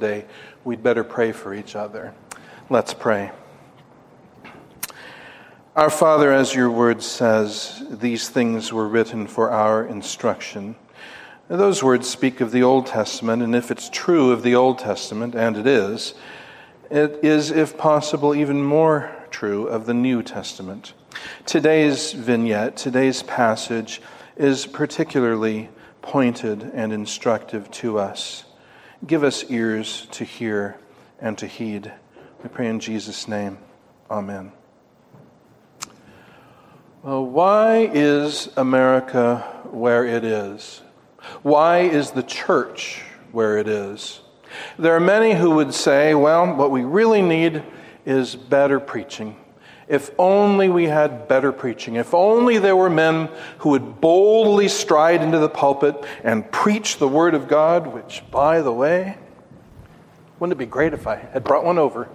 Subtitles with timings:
[0.00, 0.24] today,
[0.62, 2.14] we'd better pray for each other.
[2.70, 3.32] Let's pray.
[5.74, 10.76] Our Father, as your word says, these things were written for our instruction.
[11.48, 15.34] Those words speak of the Old Testament, and if it's true of the Old Testament,
[15.34, 16.14] and it is,
[16.92, 20.94] it is, if possible, even more true of the New Testament.
[21.44, 24.00] Today's vignette, today's passage,
[24.36, 25.70] is particularly
[26.02, 28.44] pointed and instructive to us.
[29.06, 30.76] Give us ears to hear
[31.20, 31.92] and to heed.
[32.42, 33.58] We pray in Jesus' name.
[34.10, 34.52] Amen.
[37.02, 39.38] Well, why is America
[39.70, 40.82] where it is?
[41.42, 44.20] Why is the church where it is?
[44.78, 47.62] There are many who would say, well, what we really need
[48.04, 49.36] is better preaching.
[49.88, 51.96] If only we had better preaching.
[51.96, 57.08] If only there were men who would boldly stride into the pulpit and preach the
[57.08, 59.16] Word of God, which, by the way,
[60.38, 62.08] wouldn't it be great if I had brought one over?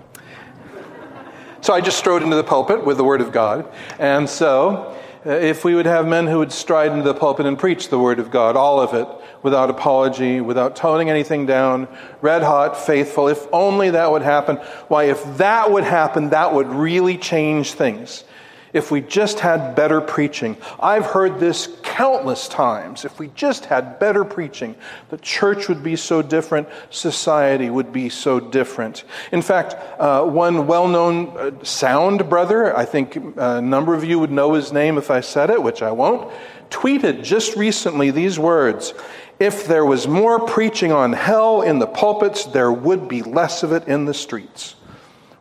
[1.62, 3.68] So I just strode into the pulpit with the Word of God.
[3.98, 4.96] And so,
[5.26, 7.98] uh, if we would have men who would stride into the pulpit and preach the
[7.98, 9.08] Word of God, all of it,
[9.44, 11.88] without apology, without toning anything down,
[12.22, 13.28] red hot, faithful.
[13.28, 14.56] If only that would happen.
[14.88, 18.24] Why, if that would happen, that would really change things.
[18.72, 20.58] If we just had better preaching.
[20.80, 23.06] I've heard this countless times.
[23.06, 24.76] If we just had better preaching,
[25.10, 29.04] the church would be so different, society would be so different.
[29.32, 34.18] In fact, uh, one well known uh, sound brother, I think a number of you
[34.18, 36.34] would know his name if I said it, which I won't,
[36.72, 38.96] tweeted just recently these words
[39.40, 43.72] if there was more preaching on hell in the pulpits, there would be less of
[43.72, 44.76] it in the streets.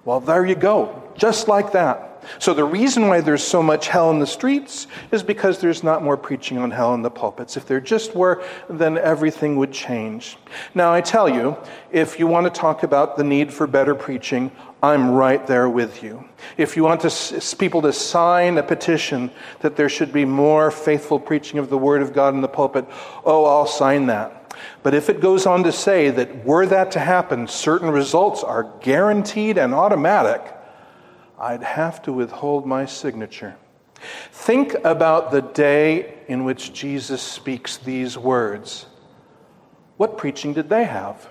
[0.04, 2.11] Well, there you go, just like that.
[2.38, 6.02] So, the reason why there's so much hell in the streets is because there's not
[6.02, 7.56] more preaching on hell in the pulpits.
[7.56, 10.36] If there just were, then everything would change.
[10.74, 11.56] Now, I tell you,
[11.90, 14.50] if you want to talk about the need for better preaching,
[14.82, 16.24] I'm right there with you.
[16.56, 21.20] If you want to, people to sign a petition that there should be more faithful
[21.20, 22.86] preaching of the Word of God in the pulpit,
[23.24, 24.42] oh, I'll sign that.
[24.82, 28.72] But if it goes on to say that were that to happen, certain results are
[28.80, 30.42] guaranteed and automatic,
[31.42, 33.56] I'd have to withhold my signature.
[34.30, 38.86] Think about the day in which Jesus speaks these words.
[39.96, 41.28] What preaching did they have?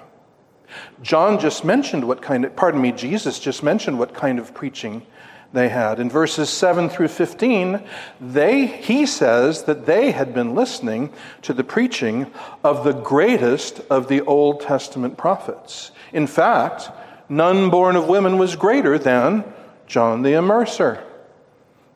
[1.02, 5.06] John just mentioned what kind of, pardon me, Jesus just mentioned what kind of preaching
[5.54, 6.00] they had.
[6.00, 7.82] In verses 7 through 15,
[8.20, 12.30] they, he says that they had been listening to the preaching
[12.66, 15.92] of the greatest of the Old Testament prophets.
[16.12, 16.90] In fact,
[17.30, 19.46] none born of women was greater than
[19.92, 21.04] John the Immerser.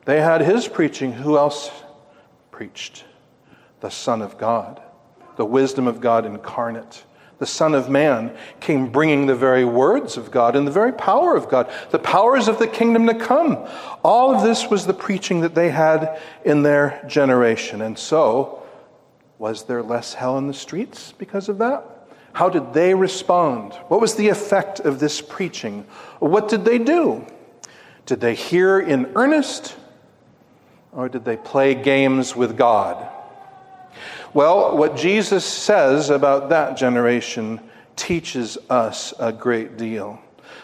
[0.04, 1.12] They had his preaching.
[1.12, 1.70] Who else
[2.50, 3.06] preached?
[3.80, 4.82] The Son of God,
[5.36, 7.04] the wisdom of God incarnate.
[7.38, 11.34] The Son of Man came bringing the very words of God and the very power
[11.36, 13.66] of God, the powers of the kingdom to come.
[14.04, 17.80] All of this was the preaching that they had in their generation.
[17.80, 18.62] And so,
[19.38, 21.82] was there less hell in the streets because of that?
[22.34, 23.72] How did they respond?
[23.88, 25.86] What was the effect of this preaching?
[26.18, 27.26] What did they do?
[28.06, 29.76] Did they hear in earnest
[30.92, 33.06] or did they play games with God?
[34.32, 37.60] Well, what Jesus says about that generation
[37.96, 40.20] teaches us a great deal.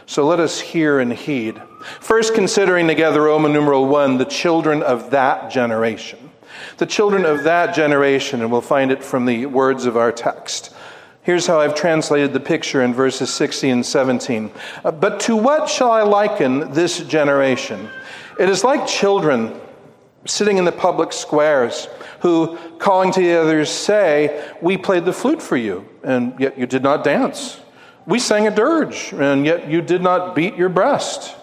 [0.07, 1.61] So let us hear and heed.
[2.01, 6.31] First, considering together Roman numeral one, the children of that generation.
[6.77, 10.72] The children of that generation, and we'll find it from the words of our text.
[11.25, 14.51] Here's how I've translated the picture in verses 16 and 17.
[14.85, 17.89] Uh, but to what shall I liken this generation?
[18.41, 19.61] It is like children
[20.25, 21.87] sitting in the public squares
[22.21, 26.67] who, calling to the others, say, We played the flute for you, and yet you
[26.67, 27.61] did not dance.
[28.05, 31.37] We sang a dirge, and yet you did not beat your breast.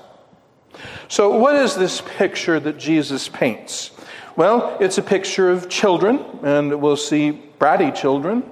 [1.08, 3.92] So, what is this picture that Jesus paints?
[4.36, 8.44] Well, it's a picture of children, and we'll see bratty children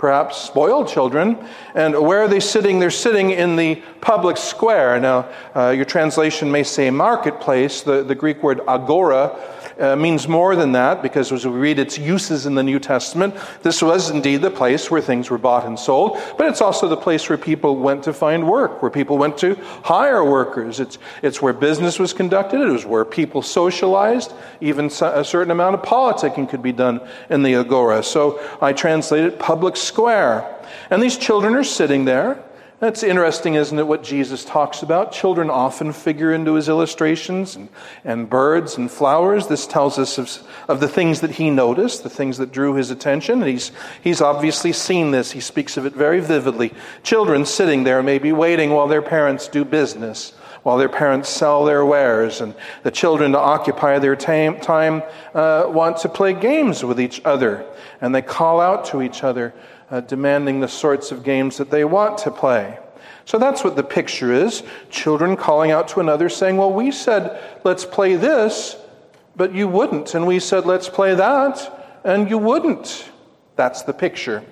[0.00, 1.36] perhaps spoiled children.
[1.74, 2.78] And where are they sitting?
[2.78, 4.98] They're sitting in the public square.
[4.98, 7.82] Now, uh, your translation may say marketplace.
[7.82, 9.38] The, the Greek word agora
[9.80, 13.34] uh, means more than that because as we read its uses in the New Testament,
[13.62, 16.96] this was indeed the place where things were bought and sold, but it's also the
[16.96, 20.80] place where people went to find work, where people went to hire workers.
[20.80, 25.74] It's, it's where business was conducted, it was where people socialized, even a certain amount
[25.74, 27.00] of politicking could be done
[27.30, 28.02] in the agora.
[28.02, 29.89] So I translated public square.
[30.90, 32.42] And these children are sitting there
[32.80, 35.12] That's interesting, isn't it, what Jesus talks about?
[35.12, 37.68] Children often figure into his illustrations, and,
[38.06, 39.48] and birds and flowers.
[39.48, 42.90] This tells us of, of the things that he noticed, the things that drew his
[42.90, 43.42] attention.
[43.42, 43.70] And he's,
[44.02, 45.32] he's obviously seen this.
[45.32, 46.72] He speaks of it very vividly.
[47.02, 50.30] Children sitting there, maybe waiting while their parents do business,
[50.62, 55.02] while their parents sell their wares, and the children, to occupy their time, time
[55.34, 57.66] uh, want to play games with each other,
[58.00, 59.52] and they call out to each other
[59.90, 62.78] uh, demanding the sorts of games that they want to play.
[63.24, 67.40] So that's what the picture is children calling out to another saying, Well, we said,
[67.64, 68.76] let's play this,
[69.36, 70.14] but you wouldn't.
[70.14, 73.10] And we said, let's play that, and you wouldn't.
[73.56, 74.44] That's the picture.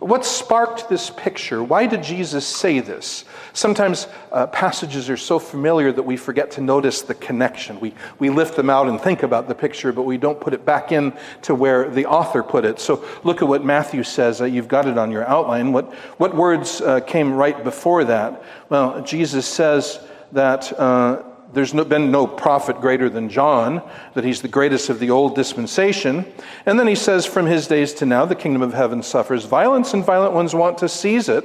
[0.00, 1.62] What sparked this picture?
[1.62, 3.26] Why did Jesus say this?
[3.52, 7.78] Sometimes uh, passages are so familiar that we forget to notice the connection.
[7.80, 10.64] We, we lift them out and think about the picture, but we don't put it
[10.64, 11.12] back in
[11.42, 12.80] to where the author put it.
[12.80, 14.40] So look at what Matthew says.
[14.40, 15.70] Uh, you've got it on your outline.
[15.70, 18.42] What, what words uh, came right before that?
[18.70, 20.00] Well, Jesus says
[20.32, 23.82] that uh, there's no, been no prophet greater than John,
[24.14, 26.24] that he's the greatest of the old dispensation.
[26.66, 29.92] And then he says, From his days to now, the kingdom of heaven suffers violence,
[29.92, 31.44] and violent ones want to seize it.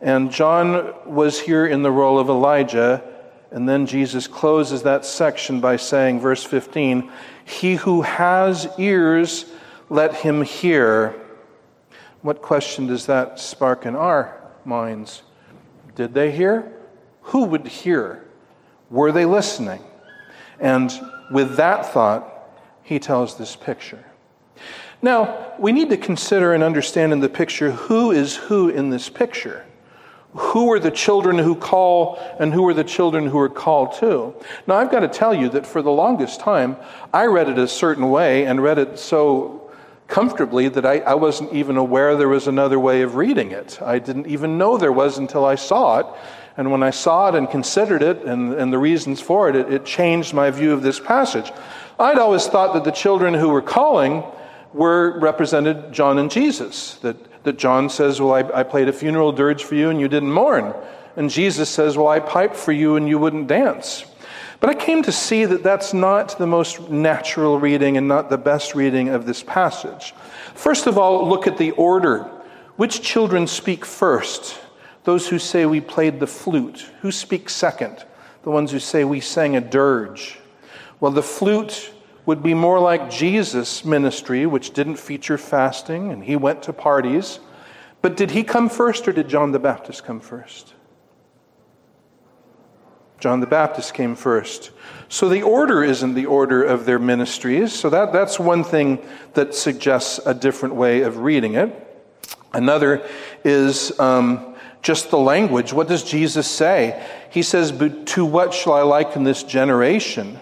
[0.00, 3.02] And John was here in the role of Elijah.
[3.50, 7.10] And then Jesus closes that section by saying, verse 15,
[7.44, 9.46] He who has ears,
[9.88, 11.20] let him hear.
[12.22, 15.22] What question does that spark in our minds?
[15.94, 16.72] Did they hear?
[17.22, 18.23] Who would hear?
[18.90, 19.82] Were they listening?
[20.60, 20.92] And
[21.30, 22.30] with that thought,
[22.82, 24.04] he tells this picture.
[25.02, 29.08] Now, we need to consider and understand in the picture who is who in this
[29.08, 29.64] picture.
[30.32, 34.34] Who are the children who call and who are the children who are called to?
[34.66, 36.76] Now, I've got to tell you that for the longest time,
[37.12, 39.70] I read it a certain way and read it so
[40.08, 43.80] comfortably that I, I wasn't even aware there was another way of reading it.
[43.80, 46.06] I didn't even know there was until I saw it
[46.56, 49.72] and when I saw it and considered it and, and the reasons for it, it,
[49.72, 51.52] it changed my view of this passage.
[51.98, 54.22] I'd always thought that the children who were calling
[54.72, 56.94] were represented John and Jesus.
[56.96, 60.08] That, that John says, Well, I, I played a funeral dirge for you and you
[60.08, 60.74] didn't mourn.
[61.16, 64.04] And Jesus says, Well, I piped for you and you wouldn't dance.
[64.60, 68.38] But I came to see that that's not the most natural reading and not the
[68.38, 70.14] best reading of this passage.
[70.54, 72.30] First of all, look at the order.
[72.76, 74.58] Which children speak first?
[75.04, 76.90] Those who say we played the flute.
[77.02, 78.04] Who speaks second?
[78.42, 80.38] The ones who say we sang a dirge.
[81.00, 81.92] Well, the flute
[82.26, 87.38] would be more like Jesus' ministry, which didn't feature fasting, and he went to parties.
[88.00, 90.72] But did he come first, or did John the Baptist come first?
[93.20, 94.70] John the Baptist came first.
[95.08, 97.72] So the order isn't the order of their ministries.
[97.72, 99.02] So that, that's one thing
[99.34, 101.80] that suggests a different way of reading it.
[102.52, 103.06] Another
[103.42, 104.53] is um,
[104.84, 105.72] just the language.
[105.72, 107.02] What does Jesus say?
[107.30, 110.38] He says, But to what shall I liken this generation?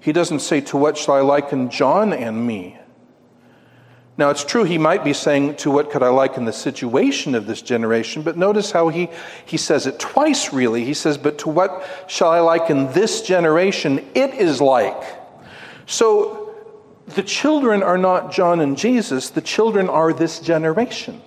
[0.00, 2.78] He doesn't say, To what shall I liken John and me?
[4.18, 7.46] Now, it's true he might be saying, To what could I liken the situation of
[7.46, 8.22] this generation?
[8.22, 9.10] But notice how he,
[9.44, 10.82] he says it twice, really.
[10.82, 13.98] He says, But to what shall I liken this generation?
[14.14, 15.04] It is like.
[15.84, 16.54] So
[17.08, 21.20] the children are not John and Jesus, the children are this generation.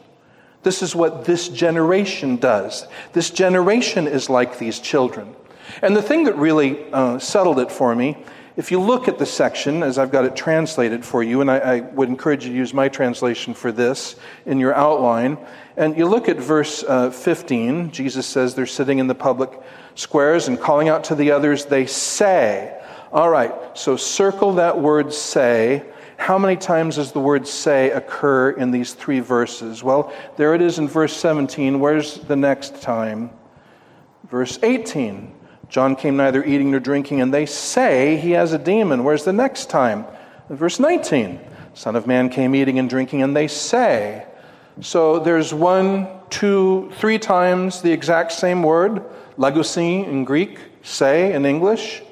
[0.63, 2.85] This is what this generation does.
[3.13, 5.35] This generation is like these children.
[5.81, 8.17] And the thing that really uh, settled it for me,
[8.57, 11.57] if you look at the section, as I've got it translated for you, and I,
[11.59, 15.37] I, would encourage you to use my translation for this in your outline,
[15.77, 19.49] and you look at verse uh, 15, Jesus says they're sitting in the public
[19.95, 22.77] squares and calling out to the others, they say.
[23.13, 25.85] All right, so circle that word say
[26.19, 29.81] how many times does the word say occur in these three verses?
[29.81, 31.79] Well, there it is in verse 17.
[31.79, 33.31] Where's the next time?
[34.29, 35.33] Verse 18.
[35.69, 39.05] John came neither eating nor drinking, and they say he has a demon.
[39.05, 40.05] Where's the next time?
[40.49, 41.39] Verse 19.
[41.73, 44.25] Son of Man came eating and drinking, and they say.
[44.81, 49.05] So there's one, two, three times the exact same word,
[49.37, 52.03] logousin in Greek, say in English.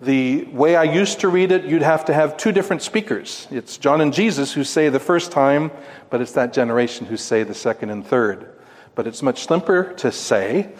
[0.00, 3.48] The way I used to read it, you'd have to have two different speakers.
[3.50, 5.70] It's John and Jesus who say the first time,
[6.10, 8.52] but it's that generation who say the second and third.
[8.94, 10.70] But it's much simpler to say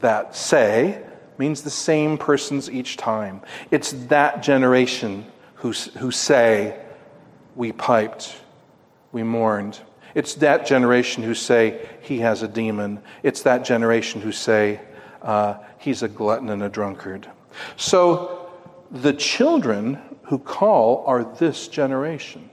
[0.00, 1.04] that say
[1.38, 3.42] means the same persons each time.
[3.70, 6.80] It's that generation who, who say,
[7.54, 8.36] We piped,
[9.12, 9.80] we mourned.
[10.14, 13.00] It's that generation who say, He has a demon.
[13.22, 14.80] It's that generation who say,
[15.22, 17.28] uh, He's a glutton and a drunkard.
[17.76, 18.50] So
[18.90, 22.50] the children who call are this generation.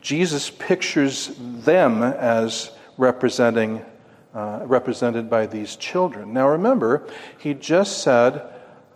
[0.00, 3.84] Jesus pictures them as representing
[4.34, 6.32] uh, represented by these children.
[6.32, 7.08] Now remember,
[7.38, 8.42] he just said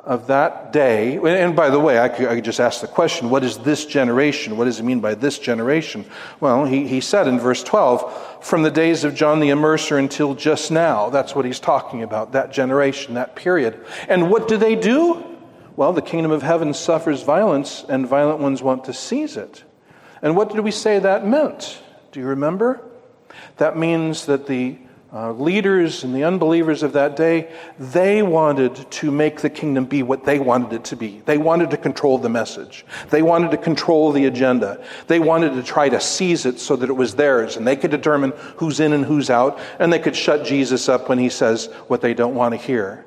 [0.04, 3.30] of that day, and by the way, I could, I could, just ask the question
[3.30, 4.56] what is this generation?
[4.56, 6.04] What does it mean by this generation?
[6.40, 10.34] Well, he, he said in verse 12, from the days of John the Immerser until
[10.34, 11.08] just now.
[11.10, 13.78] That's what he's talking about, that generation, that period.
[14.08, 15.24] And what do they do?
[15.76, 19.62] Well, the kingdom of heaven suffers violence, and violent ones want to seize it.
[20.20, 21.80] And what did we say that meant?
[22.10, 22.82] Do you remember?
[23.58, 24.78] That means that the
[25.14, 30.02] uh, leaders and the unbelievers of that day, they wanted to make the kingdom be
[30.02, 31.20] what they wanted it to be.
[31.26, 32.86] They wanted to control the message.
[33.10, 34.82] They wanted to control the agenda.
[35.08, 37.90] They wanted to try to seize it so that it was theirs and they could
[37.90, 41.66] determine who's in and who's out and they could shut Jesus up when he says
[41.88, 43.04] what they don't want to hear.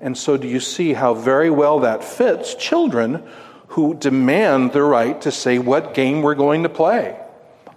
[0.00, 3.22] And so, do you see how very well that fits children
[3.68, 7.18] who demand the right to say what game we're going to play?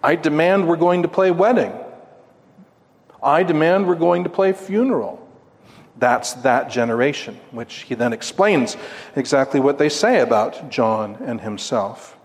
[0.04, 1.72] I demand we're going to play wedding.
[3.22, 5.24] I demand we're going to play funeral.
[5.98, 8.78] That's that generation, which he then explains
[9.16, 12.18] exactly what they say about John and himself.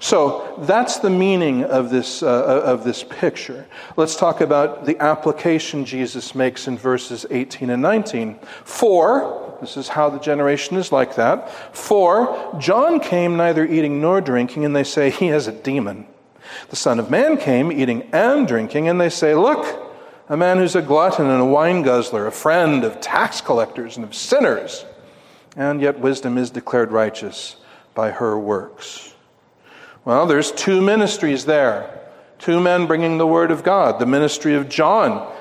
[0.00, 3.66] So that's the meaning of this, uh, of this picture.
[3.96, 8.38] Let's talk about the application Jesus makes in verses 18 and 19.
[8.64, 14.20] For, this is how the generation is like that, for John came neither eating nor
[14.20, 16.06] drinking, and they say he has a demon.
[16.70, 19.87] The Son of Man came eating and drinking, and they say, Look,
[20.28, 24.04] a man who's a glutton and a wine guzzler, a friend of tax collectors and
[24.04, 24.84] of sinners.
[25.56, 27.56] And yet wisdom is declared righteous
[27.94, 29.14] by her works.
[30.04, 31.98] Well, there's two ministries there.
[32.38, 33.98] Two men bringing the word of God.
[33.98, 35.32] The ministry of John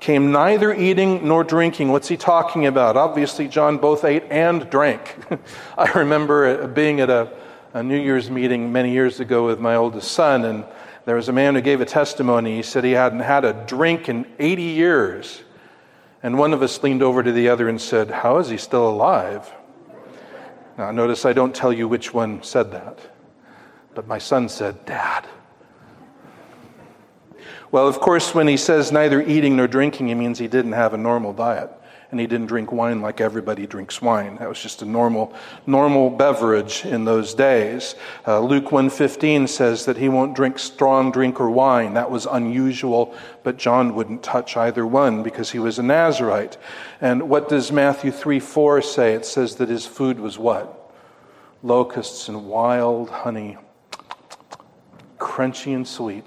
[0.00, 1.90] came neither eating nor drinking.
[1.90, 2.96] What's he talking about?
[2.96, 5.16] Obviously, John both ate and drank.
[5.78, 7.32] I remember uh, being at a,
[7.72, 10.64] a New Year's meeting many years ago with my oldest son, and
[11.04, 12.56] there was a man who gave a testimony.
[12.56, 15.42] He said he hadn't had a drink in 80 years.
[16.22, 18.88] And one of us leaned over to the other and said, How is he still
[18.88, 19.52] alive?
[20.78, 23.00] Now, notice I don't tell you which one said that.
[23.94, 25.26] But my son said, Dad.
[27.72, 30.94] Well, of course, when he says neither eating nor drinking, he means he didn't have
[30.94, 31.70] a normal diet
[32.12, 34.36] and he didn't drink wine like everybody drinks wine.
[34.36, 35.32] That was just a normal,
[35.66, 37.94] normal beverage in those days.
[38.26, 41.94] Uh, Luke 1.15 says that he won't drink strong drink or wine.
[41.94, 46.58] That was unusual, but John wouldn't touch either one because he was a Nazarite.
[47.00, 49.14] And what does Matthew 3.4 say?
[49.14, 50.92] It says that his food was what?
[51.62, 53.56] Locusts and wild honey,
[55.18, 56.26] crunchy and sweet.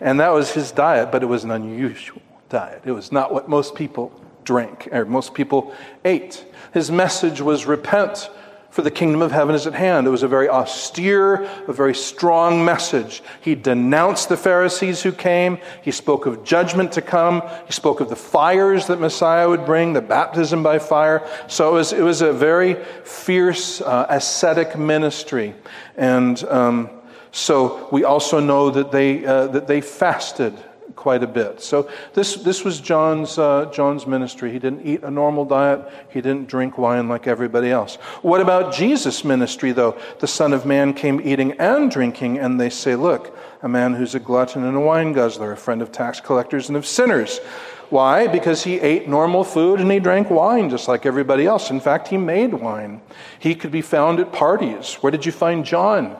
[0.00, 2.82] And that was his diet, but it was an unusual diet.
[2.84, 4.12] It was not what most people
[4.48, 5.74] drank, or most people
[6.06, 6.42] ate.
[6.72, 8.30] His message was repent,
[8.70, 10.06] for the kingdom of heaven is at hand.
[10.06, 13.22] It was a very austere, a very strong message.
[13.42, 15.58] He denounced the Pharisees who came.
[15.82, 17.42] He spoke of judgment to come.
[17.66, 21.26] He spoke of the fires that Messiah would bring, the baptism by fire.
[21.46, 22.74] So it was, it was a very
[23.04, 25.54] fierce, uh, ascetic ministry.
[25.96, 26.88] And um,
[27.32, 30.54] so we also know that they, uh, that they fasted
[30.98, 31.62] quite a bit.
[31.62, 34.50] So this, this was John's, uh, John's ministry.
[34.50, 35.80] He didn't eat a normal diet.
[36.10, 37.94] He didn't drink wine like everybody else.
[38.22, 39.96] What about Jesus' ministry, though?
[40.18, 44.16] The Son of Man came eating and drinking, and they say, look, a man who's
[44.16, 47.38] a glutton and a wine guzzler, a friend of tax collectors and of sinners.
[47.90, 48.26] Why?
[48.26, 51.70] Because he ate normal food and he drank wine just like everybody else.
[51.70, 53.00] In fact, he made wine.
[53.38, 54.94] He could be found at parties.
[54.96, 56.16] Where did you find John?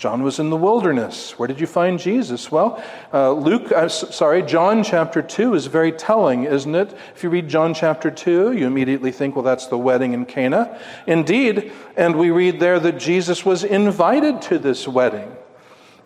[0.00, 1.38] John was in the wilderness.
[1.38, 2.50] Where did you find Jesus?
[2.50, 6.96] Well, uh, Luke, uh, sorry, John chapter 2 is very telling, isn't it?
[7.14, 10.80] If you read John chapter 2, you immediately think, well, that's the wedding in Cana.
[11.06, 15.36] Indeed, and we read there that Jesus was invited to this wedding.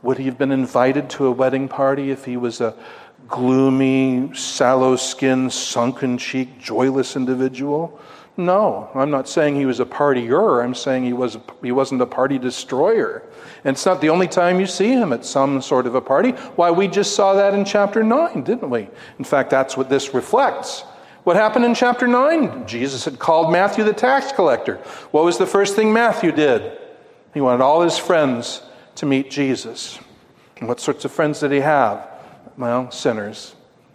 [0.03, 2.75] Would he have been invited to a wedding party if he was a
[3.29, 8.01] gloomy, sallow skinned, sunken cheeked, joyless individual?
[8.37, 10.65] No, I'm not saying he was a partier.
[10.65, 13.23] I'm saying he, was, he wasn't a party destroyer.
[13.65, 16.33] And it's not the only time you see him at some sort of a party.
[16.57, 18.89] Why, we just saw that in chapter 9, didn't we?
[19.19, 20.83] In fact, that's what this reflects.
[21.25, 22.67] What happened in chapter 9?
[22.67, 24.77] Jesus had called Matthew the tax collector.
[25.11, 26.79] What was the first thing Matthew did?
[27.33, 28.63] He wanted all his friends
[28.97, 29.99] to meet Jesus.
[30.59, 32.07] And what sorts of friends did he have?
[32.59, 33.55] Well, sinners,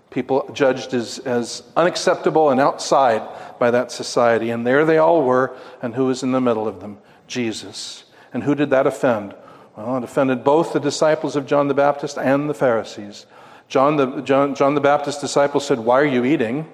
[0.10, 3.22] people judged as, as unacceptable and outside
[3.60, 4.50] by that society.
[4.50, 6.98] And there they all were, and who was in the middle of them?
[7.28, 8.06] Jesus.
[8.34, 9.36] And who did that offend?
[9.78, 13.26] Uh, well, it offended both the disciples of John the Baptist and the Pharisees.
[13.68, 16.68] John the, John, John the Baptist's disciples said, Why are you eating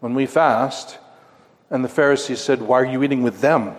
[0.00, 0.98] when we fast?
[1.70, 3.74] And the Pharisees said, Why are you eating with them?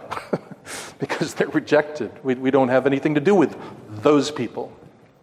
[0.99, 2.11] because they're rejected.
[2.23, 3.55] We, we don't have anything to do with
[4.01, 4.71] those people.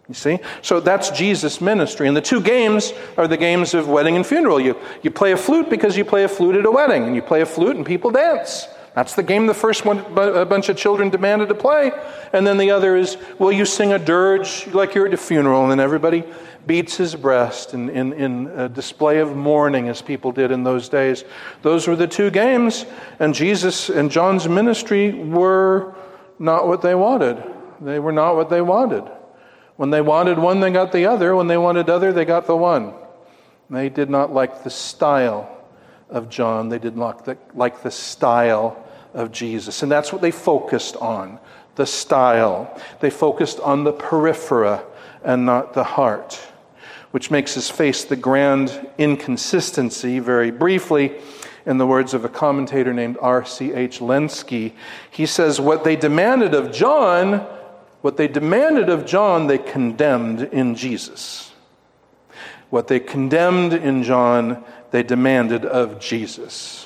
[0.07, 0.39] You see?
[0.61, 2.07] So that's Jesus' ministry.
[2.07, 4.59] And the two games are the games of wedding and funeral.
[4.59, 7.21] You, you play a flute because you play a flute at a wedding, and you
[7.21, 8.67] play a flute and people dance.
[8.95, 11.91] That's the game the first one a bunch of children demanded to play.
[12.31, 15.63] And then the other is, will you sing a dirge like you're at a funeral,
[15.63, 16.23] and then everybody
[16.65, 20.89] beats his breast in, in, in a display of mourning as people did in those
[20.89, 21.25] days.
[21.61, 22.85] Those were the two games,
[23.19, 25.93] and Jesus and John's ministry were
[26.39, 27.43] not what they wanted.
[27.81, 29.03] They were not what they wanted.
[29.75, 31.35] When they wanted one, they got the other.
[31.35, 32.93] When they wanted other, they got the one.
[33.69, 35.51] They did not like the style
[36.09, 36.69] of John.
[36.69, 38.84] They did not like the style
[39.15, 39.81] of Jesus.
[39.81, 41.39] And that's what they focused on
[41.75, 42.79] the style.
[42.99, 44.83] They focused on the periphera
[45.23, 46.39] and not the heart,
[47.09, 51.15] which makes us face the grand inconsistency very briefly.
[51.65, 53.99] In the words of a commentator named R.C.H.
[53.99, 54.73] Lenski,
[55.09, 57.43] he says, What they demanded of John
[58.05, 61.51] what they demanded of John, they condemned in Jesus.
[62.69, 66.84] What they condemned in John, they demanded of Jesus.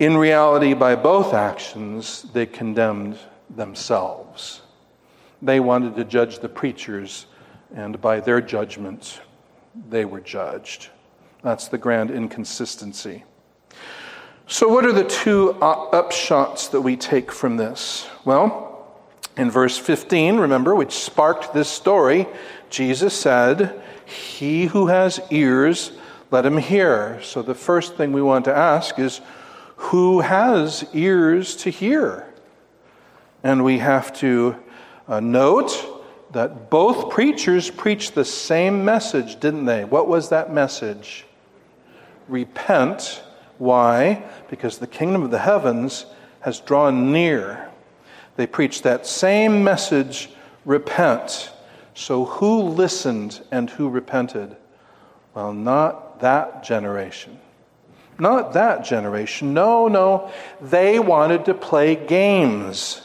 [0.00, 3.18] In reality, by both actions, they condemned
[3.54, 4.62] themselves.
[5.42, 7.26] They wanted to judge the preachers,
[7.74, 9.20] and by their judgment,
[9.90, 10.88] they were judged.
[11.42, 13.24] That's the grand inconsistency.
[14.46, 18.08] So, what are the two upshots that we take from this?
[18.24, 18.88] Well,
[19.36, 22.26] in verse 15, remember, which sparked this story,
[22.70, 25.92] Jesus said, He who has ears,
[26.30, 27.20] let him hear.
[27.22, 29.20] So the first thing we want to ask is,
[29.84, 32.32] Who has ears to hear?
[33.42, 34.56] And we have to
[35.08, 39.84] uh, note that both preachers preached the same message, didn't they?
[39.84, 41.24] What was that message?
[42.28, 43.22] Repent.
[43.56, 44.22] Why?
[44.50, 46.04] Because the kingdom of the heavens
[46.40, 47.70] has drawn near.
[48.36, 50.28] They preached that same message
[50.66, 51.50] repent.
[51.94, 54.56] So, who listened and who repented?
[55.34, 57.38] Well, not that generation.
[58.20, 59.54] Not that generation.
[59.54, 60.30] No, no.
[60.60, 63.00] They wanted to play games.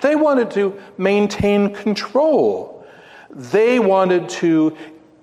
[0.00, 2.84] They wanted to maintain control.
[3.30, 4.76] They wanted to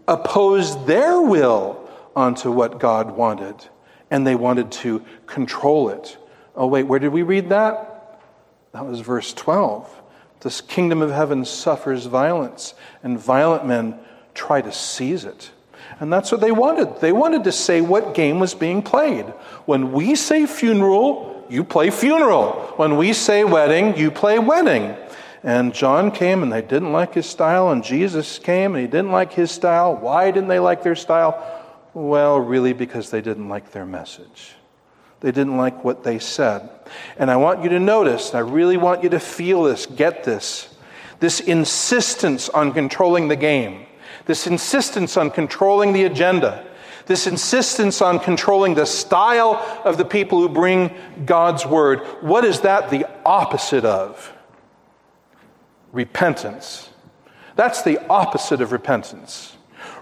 [0.07, 3.55] oppose their will onto what God wanted.
[4.09, 6.17] And they wanted to control it.
[6.55, 8.21] Oh, wait, where did we read that?
[8.71, 10.01] That was verse 12.
[10.41, 13.97] This kingdom of heaven suffers violence, and violent men
[14.33, 15.51] try to seize it.
[16.03, 16.99] And that's what they wanted.
[16.99, 19.23] They wanted to say what game was being played.
[19.63, 22.73] When we say funeral, you play funeral.
[22.75, 24.97] When we say wedding, you play wedding.
[25.43, 29.13] And John came and they didn't like his style, and Jesus came and he didn't
[29.13, 29.95] like his style.
[29.95, 31.41] Why didn't they like their style?
[31.93, 34.55] Well, really, because they didn't like their message.
[35.21, 36.69] They didn't like what they said.
[37.17, 40.67] And I want you to notice, I really want you to feel this, get this,
[41.21, 43.85] this insistence on controlling the game,
[44.25, 46.65] this insistence on controlling the agenda,
[47.05, 50.91] this insistence on controlling the style of the people who bring
[51.25, 51.99] God's word.
[52.21, 54.31] What is that the opposite of?
[55.91, 56.89] Repentance.
[57.55, 59.55] That's the opposite of repentance.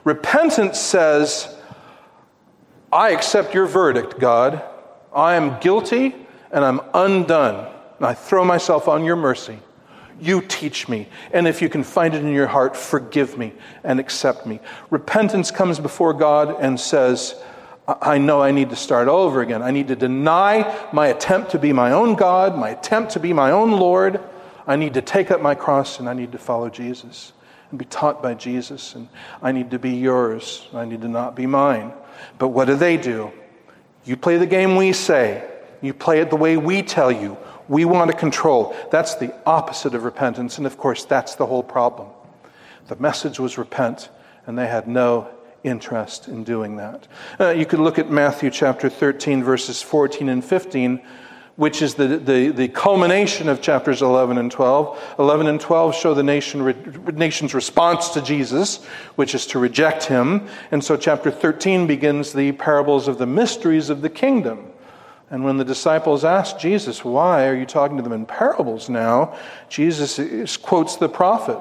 [0.04, 1.54] Repentance says,
[2.94, 4.62] I accept your verdict, God.
[5.14, 6.16] I am guilty
[6.52, 7.68] and I'm undone.
[7.98, 9.60] And I throw myself on your mercy.
[10.22, 11.10] You teach me.
[11.34, 13.54] And if you can find it in your heart, forgive me
[13.84, 14.60] and accept me.
[14.92, 17.36] Repentance comes before God and says,
[17.88, 19.64] I know I need to start over again.
[19.64, 23.34] I need to deny my attempt to be my own God, my attempt to be
[23.34, 24.22] my own Lord.
[24.68, 27.34] I need to take up my cross and I need to follow Jesus
[27.72, 28.94] and be taught by Jesus.
[28.94, 29.10] And
[29.42, 30.68] I need to be yours.
[30.74, 31.92] I need to not be mine.
[32.38, 33.32] But what do they do?
[34.06, 35.48] You play the game we say,
[35.82, 37.38] you play it the way we tell you.
[37.68, 38.76] We want to control.
[38.92, 42.10] That's the opposite of repentance, and of course, that's the whole problem.
[42.88, 44.10] The message was repent,
[44.46, 45.30] and they had no
[45.64, 47.08] interest in doing that.
[47.40, 51.02] Uh, you could look at Matthew chapter 13, verses 14 and 15
[51.58, 55.16] which is the, the, the, culmination of chapters 11 and 12.
[55.20, 56.64] 11 and 12 show the nation,
[57.14, 58.84] nation's response to Jesus,
[59.16, 60.48] which is to reject him.
[60.72, 64.71] And so chapter 13 begins the parables of the mysteries of the kingdom.
[65.32, 69.38] And when the disciples ask Jesus, Why are you talking to them in parables now?
[69.70, 71.58] Jesus quotes the prophet,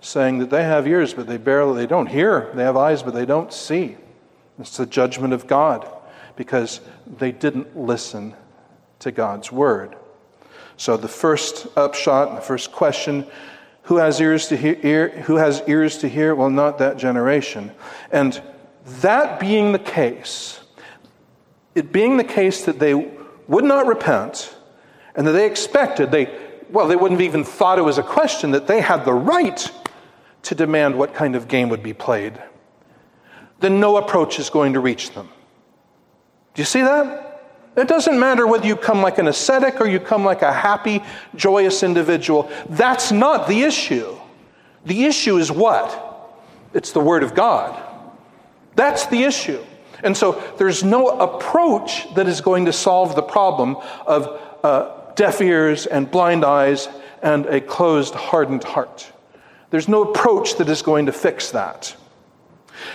[0.00, 2.50] saying that they have ears, but they barely they don't hear.
[2.54, 3.96] They have eyes, but they don't see.
[4.58, 5.86] It's the judgment of God
[6.36, 6.80] because
[7.18, 8.34] they didn't listen
[9.00, 9.94] to God's word.
[10.78, 13.26] So the first upshot, the first question,
[13.82, 15.08] who has ears to hear?
[15.08, 16.34] Who has ears to hear?
[16.34, 17.72] Well, not that generation.
[18.10, 18.40] And
[19.00, 20.60] that being the case,
[21.74, 22.94] it being the case that they
[23.48, 24.56] would not repent
[25.14, 26.34] and that they expected, they,
[26.70, 29.70] well, they wouldn't have even thought it was a question, that they had the right
[30.42, 32.40] to demand what kind of game would be played,
[33.60, 35.28] then no approach is going to reach them.
[36.54, 37.28] Do you see that?
[37.76, 41.02] It doesn't matter whether you come like an ascetic or you come like a happy,
[41.34, 42.50] joyous individual.
[42.68, 44.18] That's not the issue.
[44.84, 46.10] The issue is what?
[46.74, 47.80] It's the Word of God.
[48.74, 49.64] That's the issue.
[50.02, 55.40] And so there's no approach that is going to solve the problem of uh, deaf
[55.40, 56.88] ears and blind eyes
[57.22, 59.10] and a closed, hardened heart.
[59.70, 61.96] There's no approach that is going to fix that.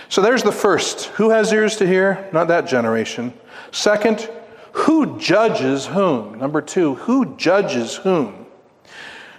[0.08, 1.06] So there's the first.
[1.06, 2.28] Who has ears to hear?
[2.32, 3.32] Not that generation.
[3.72, 4.28] Second,
[4.72, 6.38] who judges whom?
[6.38, 8.46] Number two, who judges whom?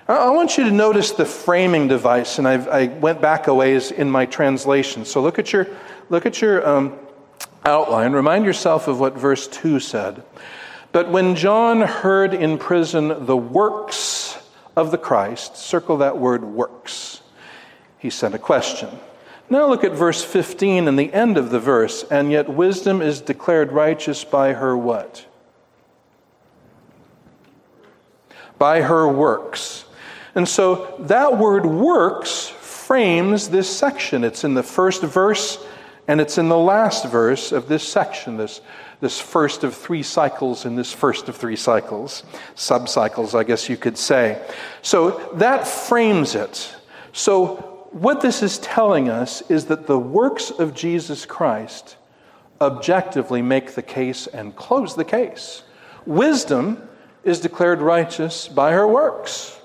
[0.08, 3.92] I want you to notice the framing device, and I've, i went back a ways
[3.92, 5.06] in my translation.
[5.06, 5.68] So look at your,
[6.10, 6.98] look at your um,
[7.66, 8.14] outline.
[8.14, 10.24] Remind yourself of what verse 2 said.
[10.92, 14.38] But when John heard in prison the works
[14.76, 17.22] of the Christ, circle that word works,
[18.00, 18.90] he sent a question.
[19.50, 22.04] Now look at verse 15 and the end of the verse.
[22.04, 25.26] And yet wisdom is declared righteous by her what?
[28.58, 29.86] By her works.
[30.36, 34.24] And so that word works frames this section.
[34.24, 35.64] It's in the first verse
[36.10, 38.62] and it's in the last verse of this section, this,
[39.00, 42.24] this first of three cycles in this first of three cycles,
[42.56, 44.44] subcycles, I guess you could say.
[44.82, 46.76] So that frames it.
[47.14, 47.58] So,
[47.92, 51.96] what this is telling us is that the works of Jesus Christ
[52.60, 55.62] objectively make the case and close the case.
[56.08, 56.90] Wisdom
[57.24, 59.60] is declared righteous by her works.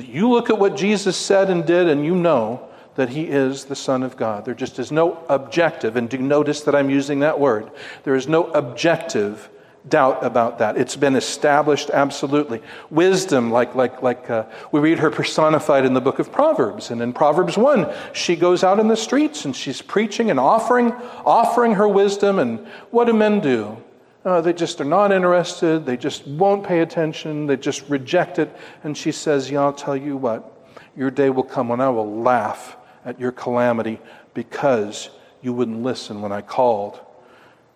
[0.00, 3.76] You look at what Jesus said and did, and you know that he is the
[3.76, 4.44] Son of God.
[4.44, 7.70] There just is no objective, and do notice that I'm using that word.
[8.04, 9.50] There is no objective
[9.88, 10.78] doubt about that.
[10.78, 12.62] It's been established absolutely.
[12.90, 16.90] Wisdom, like, like, like uh, we read her personified in the book of Proverbs.
[16.90, 20.92] And in Proverbs 1, she goes out in the streets and she's preaching and offering,
[21.26, 22.38] offering her wisdom.
[22.38, 23.76] And what do men do?
[24.24, 25.84] Uh, they just are not interested.
[25.84, 27.46] They just won't pay attention.
[27.46, 28.54] They just reject it.
[28.82, 30.50] And she says, Yeah, I'll tell you what.
[30.96, 34.00] Your day will come when I will laugh at your calamity
[34.32, 35.10] because
[35.42, 37.00] you wouldn't listen when I called.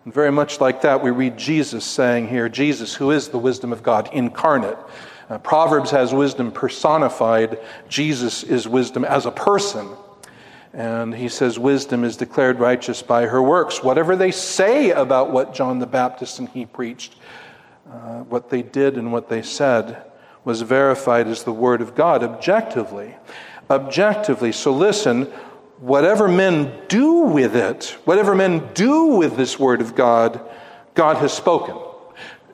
[0.05, 3.71] And very much like that, we read Jesus saying here, Jesus, who is the wisdom
[3.71, 4.77] of God incarnate.
[5.29, 9.87] Uh, Proverbs has wisdom personified, Jesus is wisdom as a person.
[10.73, 13.83] And he says, Wisdom is declared righteous by her works.
[13.83, 17.15] Whatever they say about what John the Baptist and he preached,
[17.91, 20.03] uh, what they did and what they said
[20.45, 23.15] was verified as the Word of God objectively
[23.69, 24.51] objectively.
[24.51, 25.23] So listen,
[25.79, 30.41] whatever men do with it, whatever men do with this word of God,
[30.93, 31.77] God has spoken.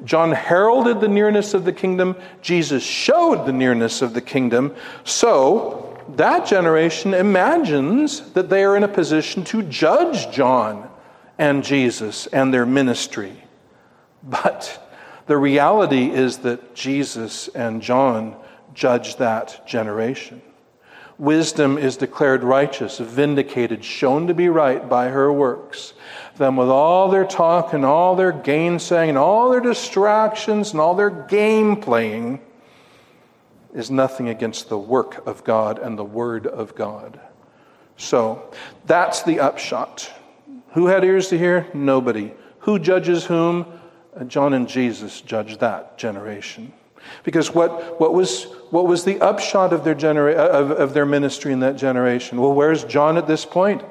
[0.04, 4.76] John heralded the nearness of the kingdom, Jesus showed the nearness of the kingdom.
[5.04, 10.90] So, that generation imagines that they are in a position to judge John
[11.38, 13.44] and Jesus and their ministry.
[14.22, 14.88] But
[15.26, 18.36] the reality is that Jesus and John
[18.74, 20.42] judge that generation.
[21.18, 25.94] Wisdom is declared righteous, vindicated, shown to be right by her works.
[26.38, 30.94] Then, with all their talk and all their gainsaying and all their distractions and all
[30.94, 32.42] their game playing,
[33.74, 37.20] is nothing against the work of God and the Word of God.
[37.96, 38.52] So,
[38.86, 40.12] that's the upshot.
[40.74, 41.68] Who had ears to hear?
[41.74, 42.34] Nobody.
[42.60, 43.66] Who judges whom?
[44.14, 46.74] Uh, John and Jesus judge that generation.
[47.24, 51.52] Because what, what, was, what was the upshot of their, genera- of, of their ministry
[51.52, 52.40] in that generation?
[52.40, 53.84] Well, where's John at this point?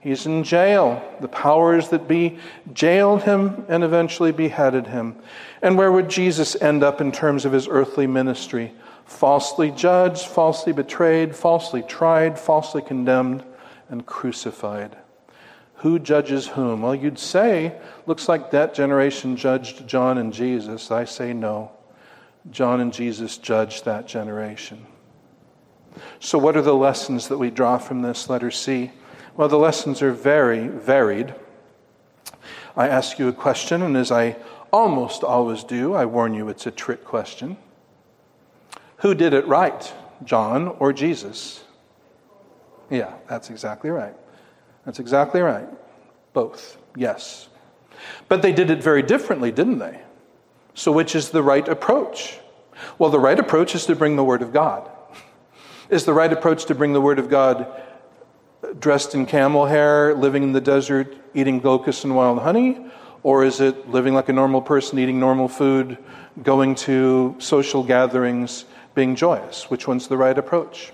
[0.00, 1.02] He's in jail.
[1.20, 2.38] The powers that be
[2.74, 5.16] jailed him and eventually beheaded him.
[5.62, 8.74] And where would Jesus end up in terms of his earthly ministry?
[9.06, 13.44] Falsely judged, falsely betrayed, falsely tried, falsely condemned,
[13.88, 14.94] and crucified.
[15.76, 16.82] Who judges whom?
[16.82, 20.90] Well, you'd say, looks like that generation judged John and Jesus.
[20.90, 21.72] I say no.
[22.50, 24.86] John and Jesus judged that generation.
[26.20, 28.90] So, what are the lessons that we draw from this letter C?
[29.36, 31.34] Well, the lessons are very varied.
[32.76, 34.36] I ask you a question, and as I
[34.72, 37.56] almost always do, I warn you it's a trick question.
[38.98, 39.92] Who did it right,
[40.24, 41.64] John or Jesus?
[42.90, 44.14] Yeah, that's exactly right.
[44.84, 45.68] That's exactly right.
[46.32, 47.48] Both, yes.
[48.28, 50.00] But they did it very differently, didn't they?
[50.74, 52.38] So, which is the right approach?
[52.98, 54.90] Well, the right approach is to bring the Word of God.
[55.88, 57.82] Is the right approach to bring the Word of God
[58.78, 62.86] dressed in camel hair, living in the desert, eating locusts and wild honey?
[63.22, 65.96] Or is it living like a normal person, eating normal food,
[66.42, 69.70] going to social gatherings, being joyous?
[69.70, 70.92] Which one's the right approach?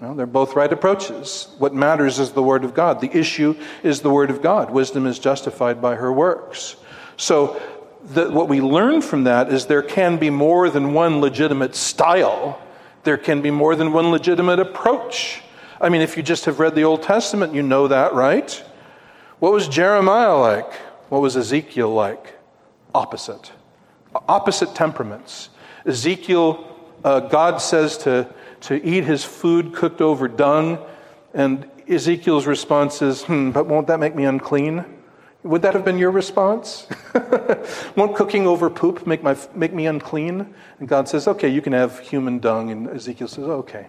[0.00, 1.48] Well, they're both right approaches.
[1.58, 3.00] What matters is the Word of God.
[3.00, 4.70] The issue is the Word of God.
[4.70, 6.76] Wisdom is justified by her works.
[7.16, 7.60] So,
[8.04, 12.60] the, what we learn from that is there can be more than one legitimate style,
[13.04, 15.40] there can be more than one legitimate approach.
[15.80, 18.50] I mean, if you just have read the Old Testament, you know that, right?
[19.38, 20.72] What was Jeremiah like?
[21.08, 22.38] What was Ezekiel like?
[22.94, 23.52] Opposite.
[24.28, 25.50] Opposite temperaments.
[25.84, 26.64] Ezekiel,
[27.02, 30.78] uh, God says to, to eat his food cooked over dung,
[31.34, 34.84] and Ezekiel's response is, hmm, but won't that make me unclean?
[35.44, 36.86] Would that have been your response?
[37.96, 40.54] Won't cooking over poop make, my, make me unclean?
[40.80, 42.70] And God says, okay, you can have human dung.
[42.70, 43.88] And Ezekiel says, okay.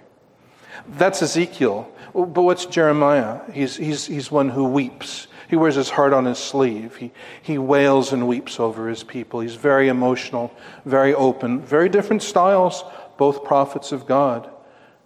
[0.85, 1.89] That's Ezekiel.
[2.13, 3.39] But what's Jeremiah?
[3.53, 5.27] He's, he's, he's one who weeps.
[5.47, 6.97] He wears his heart on his sleeve.
[6.97, 9.39] He, he wails and weeps over his people.
[9.39, 12.83] He's very emotional, very open, very different styles,
[13.17, 14.49] both prophets of God.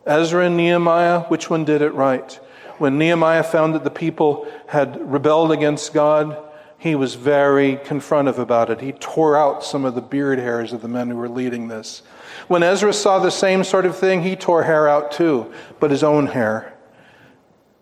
[0.03, 2.39] Ezra and Nehemiah, which one did it right?
[2.79, 6.37] When Nehemiah found that the people had rebelled against God,
[6.77, 8.79] he was very confrontive about it.
[8.79, 12.01] He tore out some of the beard hairs of the men who were leading this.
[12.47, 16.03] When Ezra saw the same sort of thing, he tore hair out too, but his
[16.03, 16.73] own hair.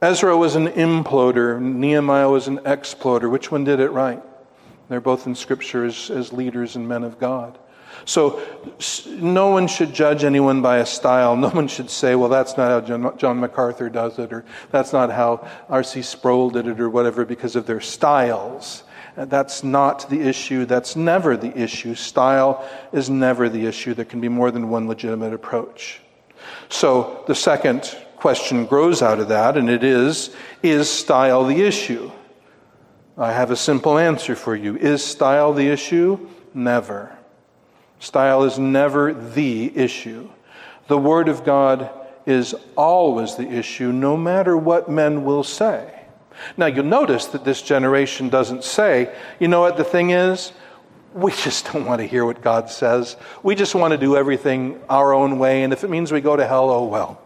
[0.01, 3.29] Ezra was an imploder, Nehemiah was an exploder.
[3.29, 4.21] Which one did it right?
[4.89, 7.57] They're both in Scripture as, as leaders and men of God.
[8.05, 8.41] So
[9.09, 11.35] no one should judge anyone by a style.
[11.35, 15.11] No one should say, well, that's not how John, MacArthur does it, or that's not
[15.11, 16.01] how R.C.
[16.01, 18.83] Sproul did it, or whatever, because of their styles.
[19.15, 20.65] Uh, that's not the issue.
[20.65, 21.95] That's never the issue.
[21.95, 23.93] Style is never the issue.
[23.93, 26.01] There can be more than one legitimate approach.
[26.69, 32.11] So the second question grows out of that, and it is Is style the issue?
[33.17, 34.75] I have a simple answer for you.
[34.75, 36.27] Is style the issue?
[36.53, 37.16] Never.
[37.99, 40.29] Style is never the issue.
[40.87, 41.89] The Word of God
[42.25, 45.93] is always the issue, no matter what men will say.
[46.55, 50.51] Now, you'll notice that this generation doesn't say, you know what the thing is?
[51.13, 53.15] We just don't want to hear what God says.
[53.43, 56.35] We just want to do everything our own way, and if it means we go
[56.35, 57.21] to hell, oh well.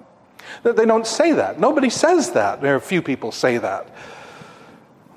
[0.64, 1.60] They don't say that.
[1.60, 2.62] Nobody says that.
[2.62, 3.88] There are few people say that.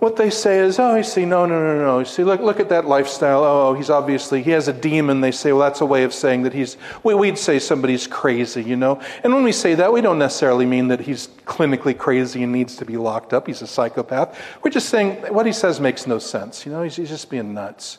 [0.04, 1.98] What they say is, oh, you see, no, no, no, no.
[2.00, 3.42] You see, look, look at that lifestyle.
[3.42, 5.22] Oh, oh, he's obviously, he has a demon.
[5.22, 8.62] They say, well, that's a way of saying that he's, we, we'd say somebody's crazy,
[8.62, 9.00] you know?
[9.22, 12.76] And when we say that, we don't necessarily mean that he's clinically crazy and needs
[12.76, 13.46] to be locked up.
[13.46, 14.38] He's a psychopath.
[14.62, 16.82] We're just saying what he says makes no sense, you know?
[16.82, 17.96] He's, he's just being nuts.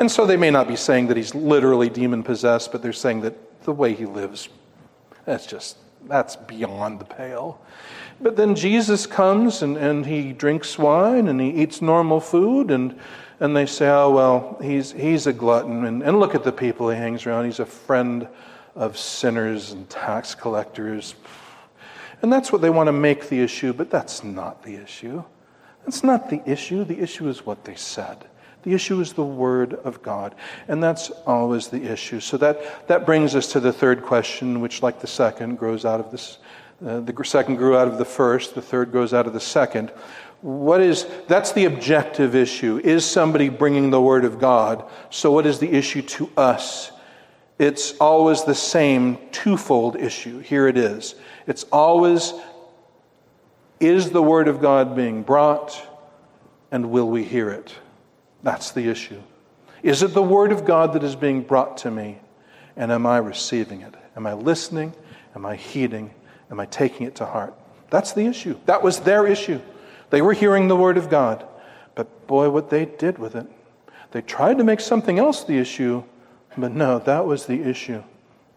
[0.00, 3.20] And so they may not be saying that he's literally demon possessed, but they're saying
[3.20, 4.48] that the way he lives,
[5.24, 5.76] that's just
[6.08, 7.60] that's beyond the pale.
[8.24, 12.98] But then Jesus comes and, and he drinks wine and he eats normal food, and,
[13.38, 15.84] and they say, oh, well, he's, he's a glutton.
[15.84, 17.44] And, and look at the people he hangs around.
[17.44, 18.26] He's a friend
[18.74, 21.16] of sinners and tax collectors.
[22.22, 25.22] And that's what they want to make the issue, but that's not the issue.
[25.84, 26.82] That's not the issue.
[26.84, 28.24] The issue is what they said.
[28.62, 30.34] The issue is the Word of God.
[30.66, 32.20] And that's always the issue.
[32.20, 36.00] So that, that brings us to the third question, which, like the second, grows out
[36.00, 36.38] of this.
[36.84, 39.90] Uh, the second grew out of the first, the third grows out of the second.
[40.40, 42.80] What is, that's the objective issue.
[42.84, 44.84] Is somebody bringing the Word of God?
[45.10, 46.92] So, what is the issue to us?
[47.58, 50.40] It's always the same twofold issue.
[50.40, 51.14] Here it is.
[51.46, 52.34] It's always
[53.80, 55.80] is the Word of God being brought,
[56.70, 57.74] and will we hear it?
[58.42, 59.22] That's the issue.
[59.82, 62.18] Is it the Word of God that is being brought to me?
[62.76, 63.94] And am I receiving it?
[64.16, 64.94] Am I listening?
[65.34, 66.12] Am I heeding?
[66.54, 67.52] Am I taking it to heart?
[67.90, 68.56] That's the issue.
[68.66, 69.60] That was their issue.
[70.10, 71.44] They were hearing the Word of God.
[71.96, 73.48] But boy, what they did with it.
[74.12, 76.04] They tried to make something else the issue,
[76.56, 78.04] but no, that was the issue.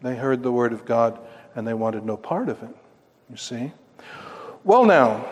[0.03, 1.17] They heard the Word of God
[1.55, 2.69] and they wanted no part of it.
[3.31, 3.71] You see?
[4.63, 5.27] Well, now,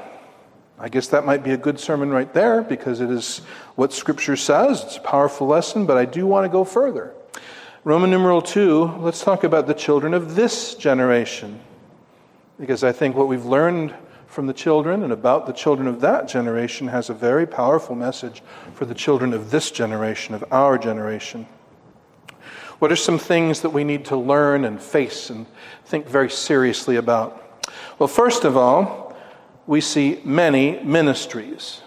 [0.80, 3.41] I guess that might be a good sermon right there because it is
[3.75, 4.84] what Scripture says.
[4.84, 7.13] It's a powerful lesson, but I do want to go further.
[7.84, 11.60] Roman numeral 2, let's talk about the children of this generation.
[12.60, 13.94] Because I think what we've learned
[14.28, 18.41] from the children and about the children of that generation has a very powerful message
[18.74, 21.48] for the children of this generation, of our generation.
[22.80, 25.46] What are some things that we need to learn and face and
[25.86, 27.63] think very seriously about?
[27.98, 29.15] Well, first of all,
[29.68, 31.82] we see many ministries.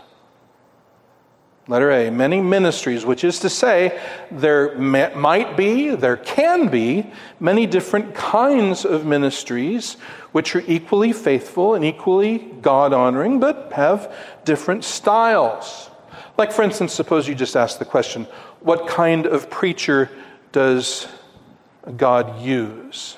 [1.68, 4.00] Letter A, many ministries, which is to say,
[4.30, 7.06] there might be, there can be
[7.38, 9.98] many different kinds of ministries
[10.32, 14.12] which are equally faithful and equally God honoring, but have
[14.44, 15.90] different styles.
[16.36, 18.26] Like, for instance, suppose you just ask the question
[18.60, 20.10] what kind of preacher
[20.52, 21.06] does
[21.96, 23.16] God use?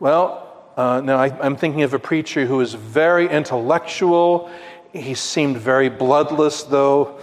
[0.00, 0.44] Well,
[0.78, 4.48] Uh, now, I, I'm thinking of a preacher who is very intellectual.
[4.92, 7.18] He seemed very bloodless, though,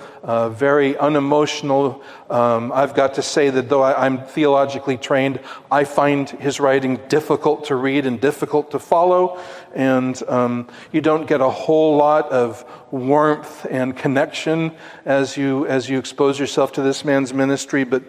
[0.50, 2.04] very unemotional.
[2.30, 5.40] Um, I've got to say that though I, am theologically trained,
[5.72, 9.40] I find his writing difficult to read and difficult to follow.
[9.76, 14.72] And um, you don't get a whole lot of warmth and connection
[15.06, 17.84] as you, as you expose yourself to this man's ministry.
[17.84, 18.04] But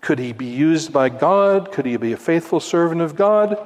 [0.00, 1.70] could he be used by God?
[1.70, 3.58] Could he be a faithful servant of God?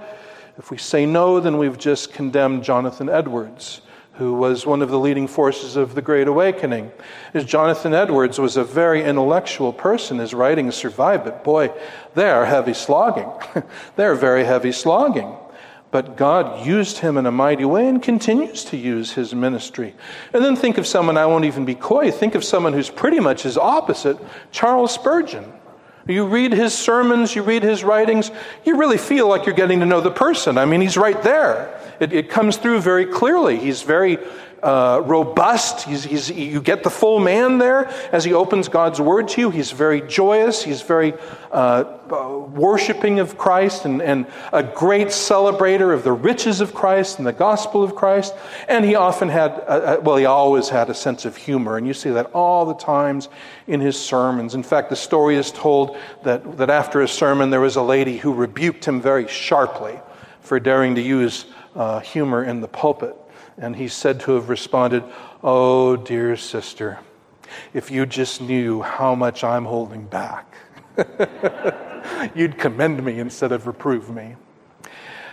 [0.58, 3.82] If we say no, then we've just condemned Jonathan Edwards,
[4.18, 6.90] who was one of the leading forces of the Great Awakening.
[7.34, 11.70] As Jonathan Edwards was a very intellectual person, his writings survive, but boy,
[12.14, 13.30] they are heavy slogging.
[13.96, 15.36] They're very heavy slogging.
[15.90, 19.94] But God used him in a mighty way and continues to use his ministry.
[20.32, 23.20] And then think of someone, I won't even be coy, think of someone who's pretty
[23.20, 24.18] much his opposite,
[24.50, 25.52] Charles Spurgeon.
[26.08, 28.30] You read his sermons, you read his writings,
[28.64, 30.56] you really feel like you're getting to know the person.
[30.56, 31.80] I mean, he's right there.
[31.98, 33.58] It, it comes through very clearly.
[33.58, 34.18] He's very
[34.62, 35.86] uh, robust.
[35.86, 39.50] He's, he's, you get the full man there as he opens God's word to you.
[39.50, 40.62] He's very joyous.
[40.62, 41.14] He's very
[41.52, 47.18] uh, uh, worshiping of Christ and, and a great celebrator of the riches of Christ
[47.18, 48.34] and the gospel of Christ.
[48.68, 51.76] And he often had, a, a, well, he always had a sense of humor.
[51.76, 53.28] And you see that all the times
[53.66, 54.54] in his sermons.
[54.54, 58.16] In fact, the story is told that, that after a sermon, there was a lady
[58.16, 59.98] who rebuked him very sharply
[60.40, 63.16] for daring to use uh, humor in the pulpit.
[63.58, 65.02] And he's said to have responded,
[65.42, 66.98] Oh, dear sister,
[67.72, 70.56] if you just knew how much I'm holding back,
[72.34, 74.36] you'd commend me instead of reprove me.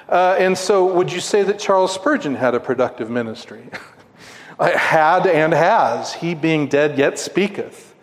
[0.08, 3.70] Uh, and so, would you say that Charles Spurgeon had a productive ministry?
[4.60, 6.14] had and has.
[6.14, 7.96] He being dead yet speaketh.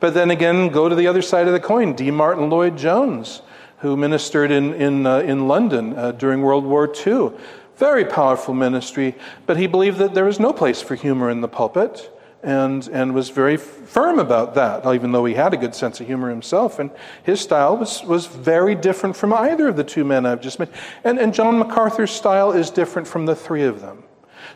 [0.00, 1.94] But then again, go to the other side of the coin.
[1.94, 2.10] D.
[2.10, 3.42] Martyn Lloyd Jones,
[3.78, 7.30] who ministered in, in, uh, in London uh, during World War II.
[7.76, 9.14] Very powerful ministry,
[9.46, 12.10] but he believed that there was no place for humor in the pulpit
[12.44, 16.06] and, and was very firm about that, even though he had a good sense of
[16.06, 16.78] humor himself.
[16.78, 16.90] And
[17.22, 20.78] his style was, was very different from either of the two men I've just mentioned.
[21.02, 24.04] And, and John MacArthur's style is different from the three of them.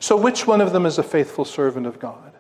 [0.01, 2.33] So, which one of them is a faithful servant of God?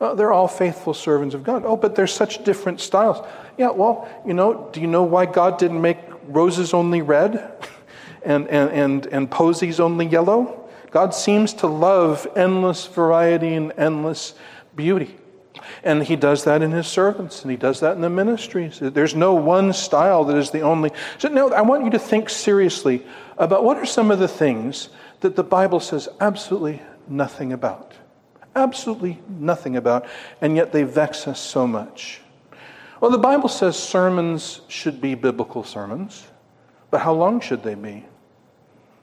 [0.00, 1.64] They're all faithful servants of God.
[1.64, 3.24] Oh, but they're such different styles.
[3.56, 7.52] Yeah, well, you know, do you know why God didn't make roses only red?
[8.24, 10.68] and, and, and, and posies only yellow.
[10.90, 14.34] God seems to love endless variety and endless
[14.74, 15.16] beauty.
[15.82, 18.78] And he does that in his servants, and he does that in the ministries.
[18.80, 20.90] There's no one style that is the only.
[21.18, 23.04] So now I want you to think seriously
[23.36, 24.88] about what are some of the things
[25.20, 27.94] that the Bible says absolutely nothing about.
[28.54, 30.06] Absolutely nothing about,
[30.40, 32.20] and yet they vex us so much.
[33.00, 36.26] Well, the Bible says sermons should be biblical sermons.
[36.90, 38.04] But how long should they be?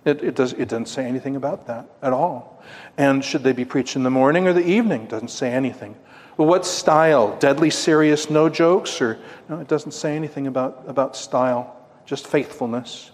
[0.05, 2.63] It, it, does, it doesn't say anything about that at all.
[2.97, 5.03] And should they be preached in the morning or the evening?
[5.03, 5.95] It doesn't say anything.
[6.35, 7.37] What style?
[7.39, 9.01] Deadly serious, no jokes?
[9.01, 9.19] Or
[9.49, 11.75] no, it doesn't say anything about, about style.
[12.05, 13.11] Just faithfulness.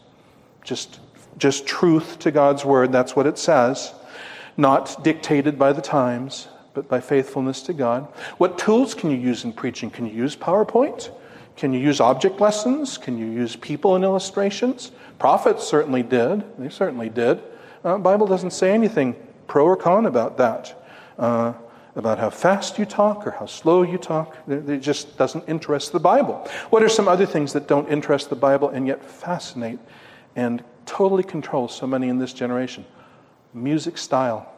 [0.64, 1.00] Just,
[1.38, 2.92] just truth to God's word.
[2.92, 3.94] That's what it says.
[4.58, 8.08] Not dictated by the times, but by faithfulness to God.
[8.38, 9.90] What tools can you use in preaching?
[9.90, 11.12] Can you use PowerPoint?
[11.62, 12.98] Can you use object lessons?
[12.98, 14.92] Can you use people in illustrations?
[15.20, 16.44] Prophets certainly did.
[16.58, 17.40] They certainly did.
[17.84, 20.84] Uh, Bible doesn't say anything pro or con about that.
[21.20, 21.54] Uh,
[21.96, 24.38] about how fast you talk or how slow you talk.
[24.48, 26.50] It just doesn't interest the Bible.
[26.72, 29.78] What are some other things that don't interest the Bible and yet fascinate
[30.36, 32.86] and totally control so many in this generation?
[33.54, 34.52] Music style.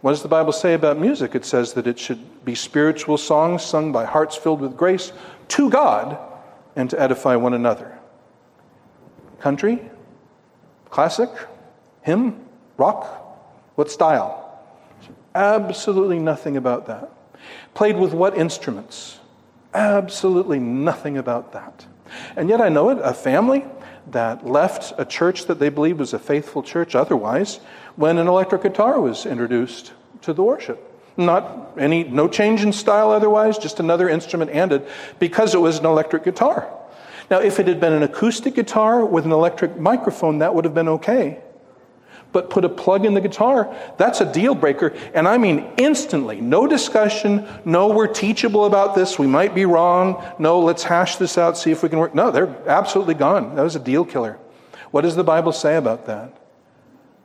[0.00, 1.34] What does the Bible say about music?
[1.34, 5.12] It says that it should be spiritual songs sung by hearts filled with grace
[5.48, 6.18] to God
[6.76, 7.98] and to edify one another.
[9.40, 9.90] Country?
[10.90, 11.30] Classic?
[12.02, 12.44] Hymn?
[12.76, 13.04] Rock?
[13.74, 14.44] What style?
[15.34, 17.10] Absolutely nothing about that.
[17.74, 19.18] Played with what instruments?
[19.74, 21.86] Absolutely nothing about that.
[22.36, 23.64] And yet I know it, a family
[24.10, 27.60] that left a church that they believed was a faithful church otherwise
[27.96, 30.87] when an electric guitar was introduced to the worship.
[31.18, 34.86] Not any, no change in style otherwise, just another instrument added
[35.18, 36.72] because it was an electric guitar.
[37.28, 40.74] Now, if it had been an acoustic guitar with an electric microphone, that would have
[40.74, 41.40] been okay.
[42.30, 44.94] But put a plug in the guitar, that's a deal breaker.
[45.12, 46.40] And I mean instantly.
[46.40, 47.46] No discussion.
[47.64, 49.18] No, we're teachable about this.
[49.18, 50.22] We might be wrong.
[50.38, 52.14] No, let's hash this out, see if we can work.
[52.14, 53.56] No, they're absolutely gone.
[53.56, 54.38] That was a deal killer.
[54.90, 56.37] What does the Bible say about that?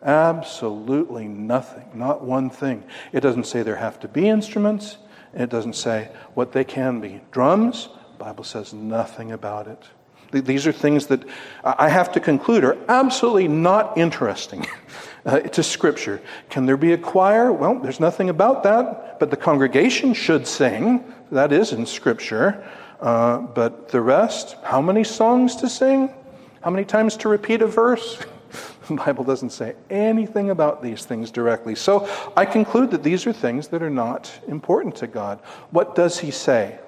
[0.03, 2.83] Absolutely nothing, not one thing.
[3.11, 4.97] It doesn't say there have to be instruments.
[5.33, 7.21] It doesn't say what they can be.
[7.31, 9.83] Drums, Bible says nothing about it.
[10.31, 11.23] These are things that
[11.63, 14.65] I have to conclude are absolutely not interesting
[15.25, 16.21] uh, to Scripture.
[16.49, 17.51] Can there be a choir?
[17.51, 21.03] Well, there's nothing about that, but the congregation should sing.
[21.31, 22.67] That is in Scripture.
[22.99, 26.09] Uh, but the rest, how many songs to sing?
[26.61, 28.23] How many times to repeat a verse?
[28.87, 31.75] The Bible doesn't say anything about these things directly.
[31.75, 35.39] So I conclude that these are things that are not important to God.
[35.71, 36.79] What does He say?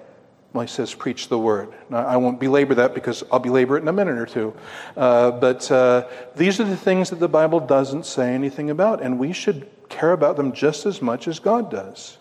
[0.53, 1.73] Well, He says, preach the word.
[1.89, 4.53] Now, I won't belabor that because I'll belabor it in a minute or two.
[4.97, 9.17] Uh, but uh, these are the things that the Bible doesn't say anything about, and
[9.17, 12.17] we should care about them just as much as God does,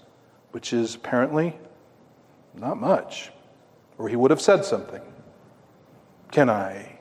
[0.52, 1.56] which is apparently
[2.54, 3.30] not much,
[3.98, 5.02] or He would have said something.
[6.30, 6.98] Can I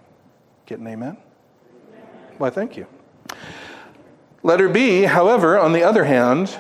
[0.66, 1.18] get an amen?
[2.38, 2.88] Why, thank you.
[4.42, 6.58] Letter B, however, on the other hand,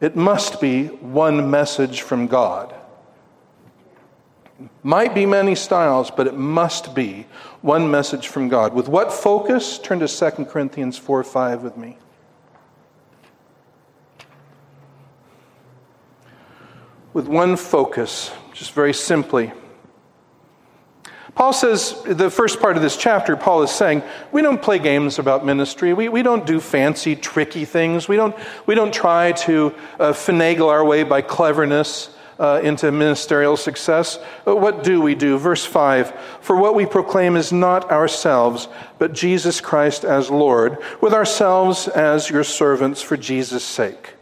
[0.00, 2.74] it must be one message from God.
[4.82, 7.26] Might be many styles, but it must be
[7.60, 8.72] one message from God.
[8.74, 9.78] With what focus?
[9.78, 11.98] Turn to 2 Corinthians 4 5 with me.
[17.12, 19.52] With one focus, just very simply,
[21.38, 25.20] Paul says, the first part of this chapter, Paul is saying, we don't play games
[25.20, 25.94] about ministry.
[25.94, 28.08] We, we don't do fancy, tricky things.
[28.08, 28.34] We don't,
[28.66, 32.10] we don't try to uh, finagle our way by cleverness
[32.40, 34.18] uh, into ministerial success.
[34.44, 35.38] But what do we do?
[35.38, 38.66] Verse 5 For what we proclaim is not ourselves,
[38.98, 44.14] but Jesus Christ as Lord, with ourselves as your servants for Jesus' sake.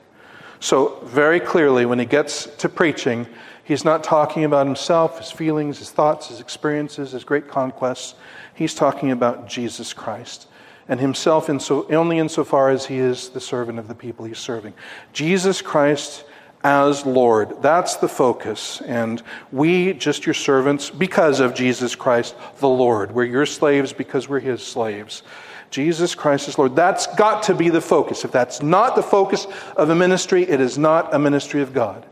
[0.61, 3.27] So, very clearly, when he gets to preaching,
[3.67, 8.15] He's not talking about himself, his feelings, his thoughts, his experiences, his great conquests.
[8.55, 10.47] He's talking about Jesus Christ
[10.87, 14.39] and himself in so, only insofar as he is the servant of the people he's
[14.39, 14.73] serving.
[15.13, 16.25] Jesus Christ
[16.63, 17.61] as Lord.
[17.61, 18.81] That's the focus.
[18.83, 23.13] And we, just your servants, because of Jesus Christ the Lord.
[23.13, 25.25] We're your slaves because we're his slaves.
[25.71, 26.77] Jesus Christ is Lord.
[26.77, 28.25] That's got to be the focus.
[28.25, 32.07] If that's not the focus of a ministry, it is not a ministry of God.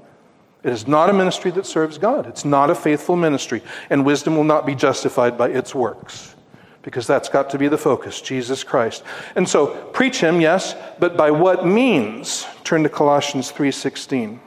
[0.65, 2.27] It is not a ministry that serves God.
[2.27, 3.63] It's not a faithful ministry.
[3.91, 6.35] And wisdom will not be justified by its works.
[6.81, 9.05] Because that's got to be the focus, Jesus Christ.
[9.37, 12.47] And so, preach him, yes, but by what means?
[12.65, 14.41] Turn to Colossians 3:16.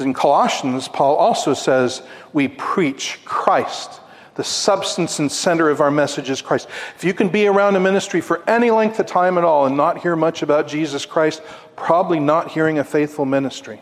[0.00, 2.02] In Colossians, Paul also says,
[2.32, 4.00] we preach Christ
[4.34, 6.68] the substance and center of our message is Christ.
[6.96, 9.76] If you can be around a ministry for any length of time at all and
[9.76, 11.42] not hear much about Jesus Christ,
[11.76, 13.80] probably not hearing a faithful ministry,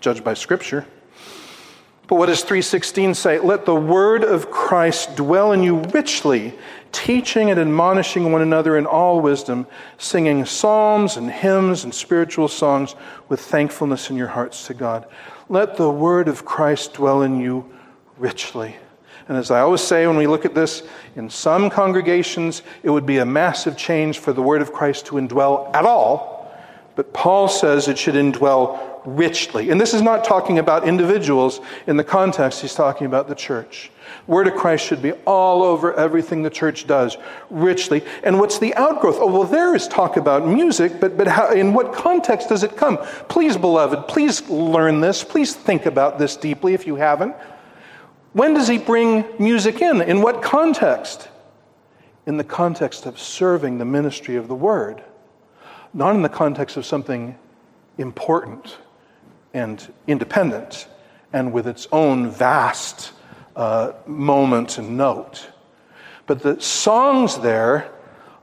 [0.00, 0.86] judged by Scripture.
[2.08, 3.38] But what does 316 say?
[3.38, 6.54] Let the word of Christ dwell in you richly,
[6.92, 9.66] teaching and admonishing one another in all wisdom,
[9.98, 12.94] singing psalms and hymns and spiritual songs
[13.28, 15.06] with thankfulness in your hearts to God.
[15.48, 17.72] Let the word of Christ dwell in you
[18.18, 18.76] richly.
[19.28, 20.82] And as I always say when we look at this,
[21.16, 25.16] in some congregations, it would be a massive change for the word of Christ to
[25.16, 26.36] indwell at all.
[26.94, 29.70] But Paul says it should indwell richly.
[29.70, 33.90] And this is not talking about individuals in the context, he's talking about the church.
[34.26, 37.16] Word of Christ should be all over everything the church does,
[37.50, 38.02] richly.
[38.24, 39.16] And what's the outgrowth?
[39.18, 42.76] Oh, well, there is talk about music, but, but how, in what context does it
[42.76, 42.98] come?
[43.28, 45.22] Please, beloved, please learn this.
[45.22, 47.36] Please think about this deeply if you haven't.
[48.36, 50.02] When does he bring music in?
[50.02, 51.26] In what context?
[52.26, 55.02] In the context of serving the ministry of the word,
[55.94, 57.38] not in the context of something
[57.96, 58.76] important
[59.54, 60.86] and independent
[61.32, 63.12] and with its own vast
[63.56, 65.48] uh, moment and note.
[66.26, 67.90] But the songs there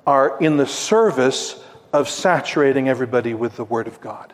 [0.08, 1.64] are in the service
[1.94, 4.34] of saturating everybody with the Word of God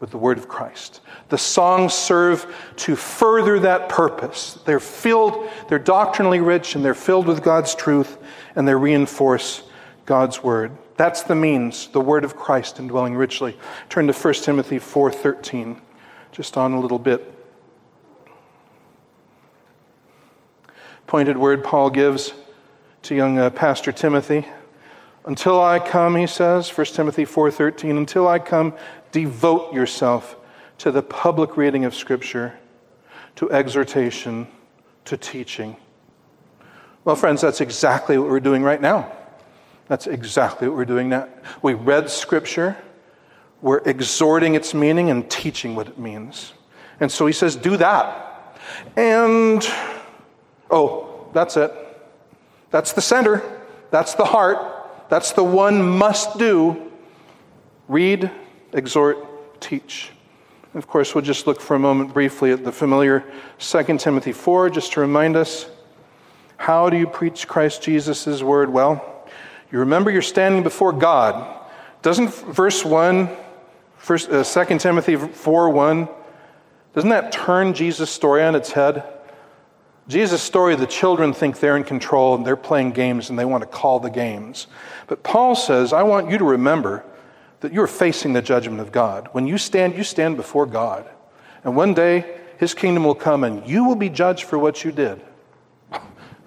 [0.00, 1.00] with the word of Christ.
[1.28, 4.58] The songs serve to further that purpose.
[4.64, 8.18] They're filled, they're doctrinally rich, and they're filled with God's truth,
[8.54, 9.62] and they reinforce
[10.04, 10.72] God's word.
[10.96, 13.56] That's the means, the word of Christ indwelling richly.
[13.88, 15.80] Turn to 1 Timothy 4:13,
[16.32, 17.32] just on a little bit.
[21.06, 22.32] Pointed word Paul gives
[23.02, 24.46] to young uh, Pastor Timothy.
[25.24, 28.74] Until I come, he says, 1 Timothy 4:13, until I come,
[29.16, 30.36] devote yourself
[30.76, 32.52] to the public reading of Scripture,
[33.36, 34.46] to exhortation,
[35.06, 35.74] to teaching.
[37.02, 39.10] Well, friends, that's exactly what we're doing right now.
[39.88, 41.28] That's exactly what we're doing now.
[41.62, 42.76] We read Scripture,
[43.62, 46.52] we're exhorting its meaning and teaching what it means.
[47.00, 48.58] And so he says, do that.
[48.96, 49.66] And,
[50.70, 51.72] oh, that's it.
[52.70, 53.42] That's the center.
[53.90, 55.08] That's the heart.
[55.08, 56.92] That's the one must do.
[57.88, 58.30] Read,
[58.76, 60.10] exhort, teach.
[60.74, 63.24] Of course, we'll just look for a moment briefly at the familiar
[63.58, 65.68] 2 Timothy 4, just to remind us
[66.58, 68.70] how do you preach Christ Jesus' word?
[68.70, 69.28] Well,
[69.72, 71.64] you remember you're standing before God.
[72.02, 73.28] Doesn't verse 1,
[73.96, 76.08] first, uh, 2 Timothy 4 1,
[76.94, 79.04] doesn't that turn Jesus' story on its head?
[80.08, 83.62] Jesus' story, the children think they're in control and they're playing games and they want
[83.62, 84.66] to call the games.
[85.06, 87.04] But Paul says, I want you to remember
[87.60, 89.28] that you're facing the judgment of God.
[89.32, 91.08] When you stand, you stand before God.
[91.64, 94.92] And one day, his kingdom will come and you will be judged for what you
[94.92, 95.20] did.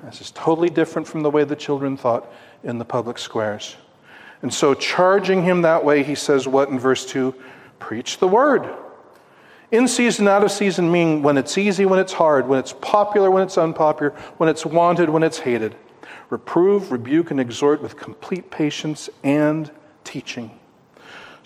[0.04, 2.32] This is totally different from the way the children thought
[2.64, 3.76] in the public squares.
[4.42, 7.36] And so, charging him that way, he says, What in verse 2?
[7.80, 8.74] Preach the word.
[9.72, 13.30] In season, out of season, meaning when it's easy, when it's hard, when it's popular,
[13.30, 15.76] when it's unpopular, when it's wanted, when it's hated.
[16.30, 19.70] Reprove, rebuke, and exhort with complete patience and
[20.04, 20.59] teaching.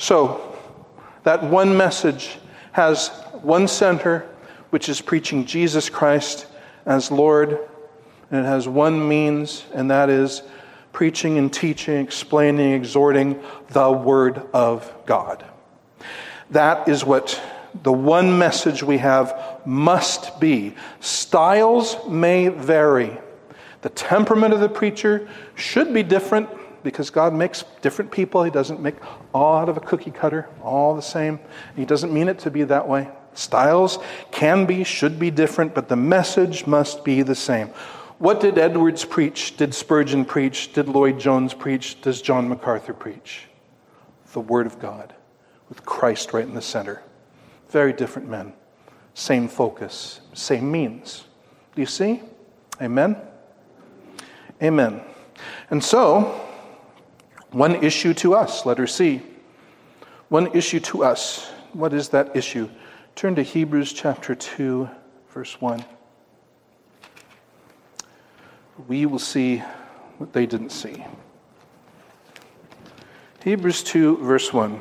[0.04, 0.54] So,
[1.24, 2.38] that one message
[2.74, 3.08] has
[3.42, 4.28] one center,
[4.70, 6.46] which is preaching Jesus Christ
[6.86, 7.58] as Lord,
[8.30, 10.44] and it has one means, and that is
[10.92, 15.46] preaching and teaching, explaining, exhorting the Word of God.
[16.50, 17.42] That is what
[17.84, 20.76] the one message we have must be.
[21.00, 23.18] Styles may vary.
[23.84, 26.50] The temperament of the preacher should be different
[26.84, 28.44] because God makes different people.
[28.44, 28.96] He doesn't make
[29.34, 31.40] all out of a cookie cutter, all the same.
[31.76, 33.10] He doesn't mean it to be that way.
[33.34, 34.00] Styles
[34.32, 37.70] can be, should be different, but the message must be the same.
[38.20, 39.58] What did Edwards preach?
[39.58, 40.74] Did Spurgeon preach?
[40.74, 42.00] Did Lloyd Jones preach?
[42.02, 43.48] Does John MacArthur preach?
[44.34, 45.14] The Word of God,
[45.70, 47.02] with Christ right in the center.
[47.70, 48.54] Very different men.
[49.16, 51.26] Same focus, same means.
[51.76, 52.22] Do you see?
[52.82, 53.16] Amen?
[54.62, 55.02] Amen.
[55.70, 56.40] And so,
[57.54, 59.22] one issue to us, letter C.
[60.30, 61.50] One issue to us.
[61.74, 62.70] What is that issue?
[63.16, 64.90] Turn to Hebrews chapter 2,
[65.30, 65.86] verse 1.
[68.88, 69.60] We will see
[70.18, 71.06] what they didn't see.
[73.44, 74.80] Hebrews 2, verse 1.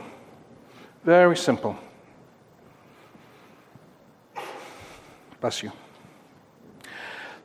[1.04, 1.76] Very simple.
[5.40, 5.72] Bless you.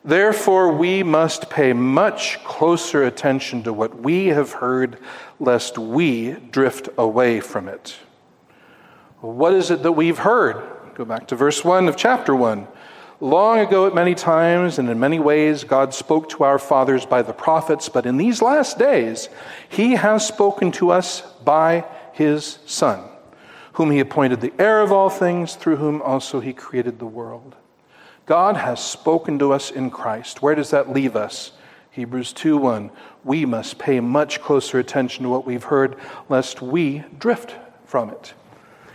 [0.08, 5.00] Therefore, we must pay much closer attention to what we have heard,
[5.38, 7.98] lest we drift away from it.
[9.20, 10.64] What is it that we've heard?
[10.96, 12.70] Go back to verse 1 of chapter 1.
[13.20, 17.22] Long ago, at many times and in many ways, God spoke to our fathers by
[17.22, 19.28] the prophets, but in these last days,
[19.68, 21.84] He has spoken to us by
[22.14, 23.04] His Son,
[23.74, 27.58] whom He appointed the heir of all things, through whom also He created the world.
[28.28, 30.42] God has spoken to us in Christ.
[30.42, 31.54] Where does that leave us?
[31.90, 32.92] Hebrews 2:1.
[33.24, 35.96] We must pay much closer attention to what we've heard
[36.30, 37.56] lest we drift
[37.86, 38.34] from it.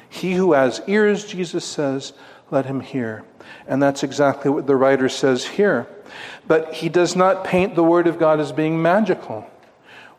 [0.08, 2.12] He who has ears, Jesus says,
[2.50, 3.24] let him hear.
[3.66, 5.86] And that's exactly what the writer says here.
[6.46, 9.46] But he does not paint the word of God as being magical.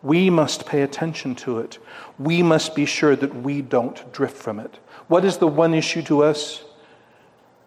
[0.01, 1.78] We must pay attention to it.
[2.18, 4.80] We must be sure that we don't drift from it.
[5.07, 6.64] What is the one issue to us?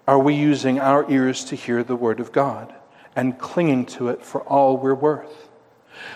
[0.07, 2.75] Are we using our ears to hear the Word of God
[3.17, 5.49] and clinging to it for all we're worth?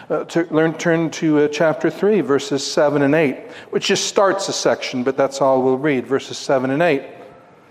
[0.08, 4.48] Uh, to learn, turn to uh, chapter 3, verses 7 and 8, which just starts
[4.48, 7.02] a section, but that's all we'll read, verses 7 and 8.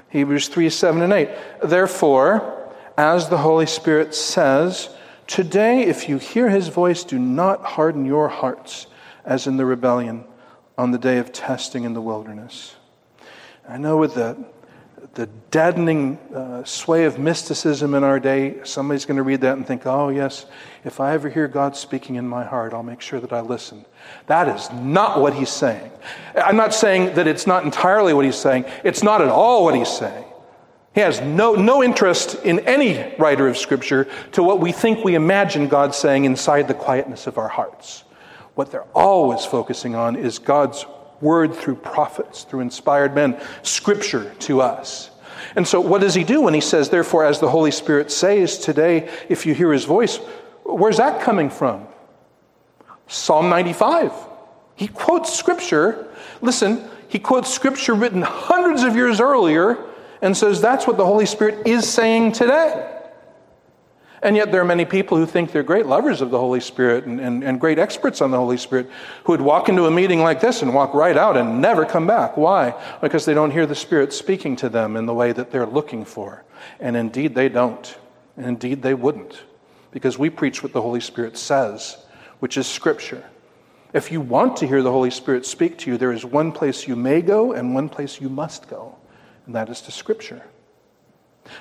[0.10, 1.30] Hebrews 3, 7 and 8.
[1.64, 4.90] Therefore, as the Holy Spirit says,
[5.28, 8.88] Today, if you hear his voice, do not harden your hearts
[9.24, 10.26] as in the rebellion
[10.78, 12.76] on the day of testing in the wilderness.
[13.68, 14.44] I know with the
[15.14, 19.66] the deadening uh, sway of mysticism in our day, somebody's going to read that and
[19.66, 20.46] think, oh, yes,
[20.84, 23.86] if I ever hear God speaking in my heart, I'll make sure that I listen.
[24.28, 25.92] That is not what he's saying.
[26.36, 29.76] I'm not saying that it's not entirely what he's saying, it's not at all what
[29.76, 30.26] he's saying.
[30.94, 35.16] He has no, no interest in any writer of Scripture to what we think we
[35.16, 38.04] imagine God saying inside the quietness of our hearts.
[38.56, 40.86] What they're always focusing on is God's
[41.22, 45.10] word through prophets, through inspired men, scripture to us.
[45.56, 48.58] And so, what does he do when he says, therefore, as the Holy Spirit says
[48.58, 50.18] today, if you hear his voice,
[50.64, 51.88] where's that coming from?
[53.08, 54.12] Psalm 95.
[54.76, 56.08] He quotes scripture.
[56.42, 59.78] Listen, he quotes scripture written hundreds of years earlier
[60.22, 62.99] and says that's what the Holy Spirit is saying today.
[64.22, 67.06] And yet, there are many people who think they're great lovers of the Holy Spirit
[67.06, 68.90] and, and, and, great experts on the Holy Spirit
[69.24, 72.06] who would walk into a meeting like this and walk right out and never come
[72.06, 72.36] back.
[72.36, 72.74] Why?
[73.02, 76.04] Because they don't hear the Spirit speaking to them in the way that they're looking
[76.04, 76.44] for.
[76.82, 77.98] And indeed, they don't.
[78.36, 79.42] And indeed, they wouldn't.
[79.92, 81.98] Because we preach what the Holy Spirit says,
[82.40, 83.24] which is Scripture.
[83.94, 86.88] If you want to hear the Holy Spirit speak to you, there is one place
[86.88, 88.98] you may go and one place you must go.
[89.46, 90.44] and that is to Scripture.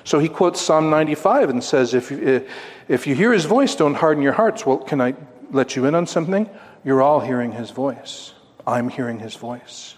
[0.03, 2.41] So he quotes Psalm 95 and says, if, eh,
[2.87, 4.65] if you hear his voice, don't harden your hearts.
[4.65, 5.15] Well, can I
[5.51, 6.49] let you in on something?
[6.83, 8.33] You're all hearing his voice.
[8.65, 9.95] I'm hearing his voice.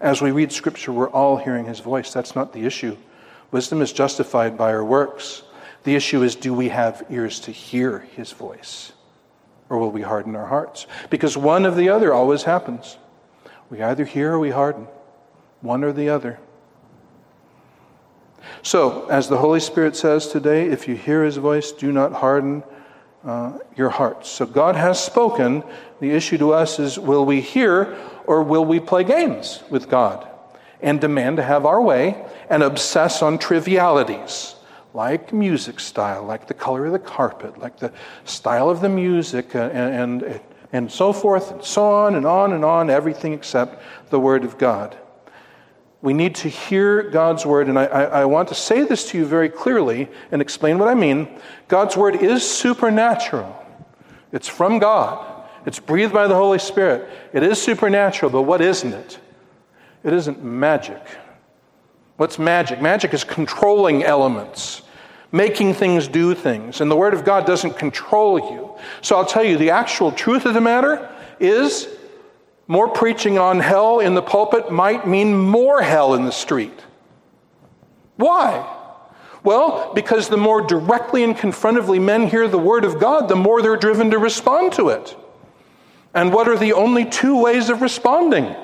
[0.00, 2.12] As we read Scripture, we're all hearing his voice.
[2.12, 2.96] That's not the issue.
[3.50, 5.42] Wisdom is justified by our works.
[5.84, 8.92] The issue is do we have ears to hear his voice?
[9.70, 10.86] Or will we harden our hearts?
[11.10, 12.98] Because one of the other always happens.
[13.70, 14.86] We either hear or we harden,
[15.60, 16.38] one or the other.
[18.62, 22.62] So, as the Holy Spirit says today, if you hear his voice, do not harden
[23.24, 24.28] uh, your hearts.
[24.28, 25.62] So, God has spoken.
[26.00, 27.96] The issue to us is will we hear
[28.26, 30.28] or will we play games with God
[30.80, 34.54] and demand to have our way and obsess on trivialities?
[34.94, 37.92] like music style, like the color of the carpet, like the
[38.24, 40.40] style of the music, uh, and, and,
[40.72, 43.80] and so forth, and so on and on and on, everything except
[44.10, 44.96] the Word of God.
[46.00, 49.18] We need to hear God's Word, and I, I, I want to say this to
[49.18, 51.28] you very clearly and explain what I mean.
[51.66, 53.54] God's Word is supernatural,
[54.32, 57.08] it's from God, it's breathed by the Holy Spirit.
[57.32, 59.18] It is supernatural, but what isn't it?
[60.04, 61.02] It isn't magic.
[62.16, 62.80] What's magic?
[62.80, 64.82] Magic is controlling elements,
[65.32, 66.80] making things do things.
[66.80, 68.72] And the Word of God doesn't control you.
[69.02, 71.08] So I'll tell you the actual truth of the matter
[71.40, 71.88] is
[72.68, 76.84] more preaching on hell in the pulpit might mean more hell in the street.
[78.16, 78.76] Why?
[79.42, 83.62] Well, because the more directly and confrontively men hear the Word of God, the more
[83.62, 85.16] they're driven to respond to it.
[86.12, 88.54] And what are the only two ways of responding?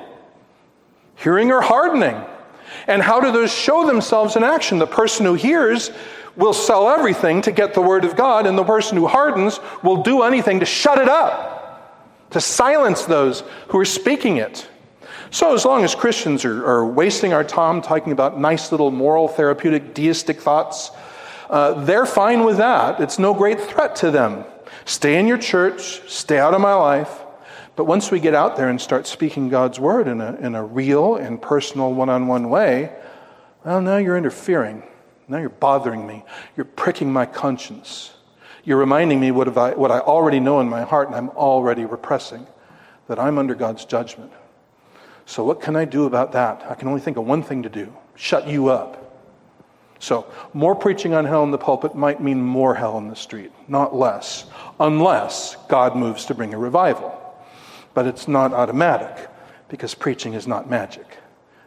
[1.16, 2.22] Hearing or hardening.
[2.86, 4.78] And how do those show themselves in action?
[4.78, 5.90] The person who hears
[6.36, 10.02] will sell everything to get the word of God, and the person who hardens will
[10.02, 11.53] do anything to shut it up,
[12.34, 14.68] to silence those who are speaking it.
[15.30, 19.28] So, as long as Christians are, are wasting our time talking about nice little moral,
[19.28, 20.90] therapeutic, deistic thoughts,
[21.48, 22.98] uh, they're fine with that.
[22.98, 24.44] It's no great threat to them.
[24.84, 27.22] Stay in your church, stay out of my life.
[27.76, 30.64] But once we get out there and start speaking God's word in a, in a
[30.64, 32.92] real and personal one on one way,
[33.64, 34.82] well, now you're interfering.
[35.28, 36.24] Now you're bothering me.
[36.56, 38.12] You're pricking my conscience.
[38.64, 41.84] You're reminding me what, I, what I already know in my heart and I'm already
[41.84, 42.46] repressing
[43.08, 44.32] that I'm under God's judgment.
[45.26, 46.64] So, what can I do about that?
[46.68, 49.00] I can only think of one thing to do shut you up.
[49.98, 53.52] So, more preaching on hell in the pulpit might mean more hell in the street,
[53.68, 54.44] not less,
[54.78, 57.20] unless God moves to bring a revival.
[57.94, 59.30] But it's not automatic
[59.68, 61.06] because preaching is not magic.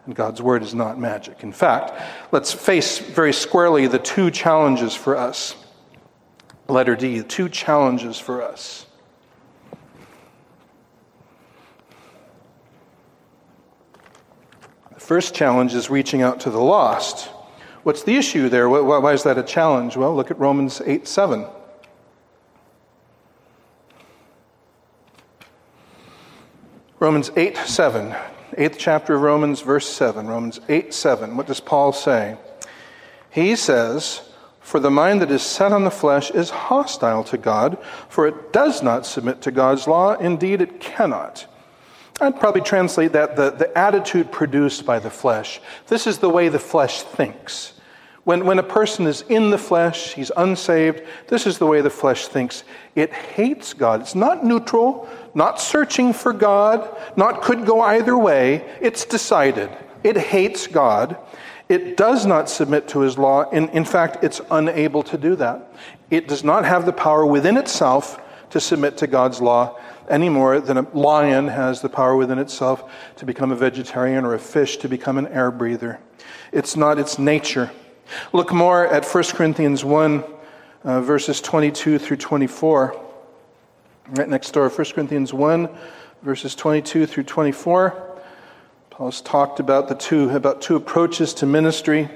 [0.06, 1.44] And God's word is not magic.
[1.44, 5.56] In fact, let's face very squarely the two challenges for us.
[6.68, 8.86] Letter D, two challenges for us.
[14.94, 17.30] The first challenge is reaching out to the lost.
[17.84, 18.68] What's the issue there?
[18.68, 19.96] Why is that a challenge?
[19.96, 21.46] Well, look at Romans 8 7.
[27.00, 28.16] Romans 8 7,
[28.58, 30.28] eighth chapter of Romans, verse 7.
[30.28, 31.38] Romans 8 7.
[31.38, 32.38] What does Paul say?
[33.30, 34.27] He says,
[34.68, 37.78] For the mind that is set on the flesh is hostile to God,
[38.10, 40.16] for it does not submit to God's law.
[40.16, 41.48] Indeed, it cannot.
[42.20, 45.62] I'd probably translate that the, the attitude produced by the flesh.
[45.88, 47.76] This is the way the flesh thinks.
[48.26, 51.90] When, when a person is in the flesh, he's unsaved, this is the way the
[51.90, 52.66] flesh thinks.
[52.94, 54.02] It hates God.
[54.02, 58.66] It's not neutral, not searching for God, not could go either way.
[58.82, 59.70] It's decided.
[60.04, 61.16] It hates God.
[61.70, 63.50] It does not submit to his law.
[63.50, 65.74] In, in fact, it's unable to do that.
[66.10, 69.78] It does not have the power within itself to submit to God's law
[70.10, 74.34] any more than a lion has the power within itself to become a vegetarian or
[74.34, 76.00] a fish to become an air breather.
[76.54, 77.72] It's not its nature.
[78.32, 80.24] Look more at 1 Corinthians 1,
[80.86, 83.04] uh, verses 22 through 24.
[84.12, 85.70] Right next door, 1 Corinthians 1,
[86.22, 88.07] verses 22 through 24.
[88.98, 92.10] Paul's talked about the two, about two approaches to ministry.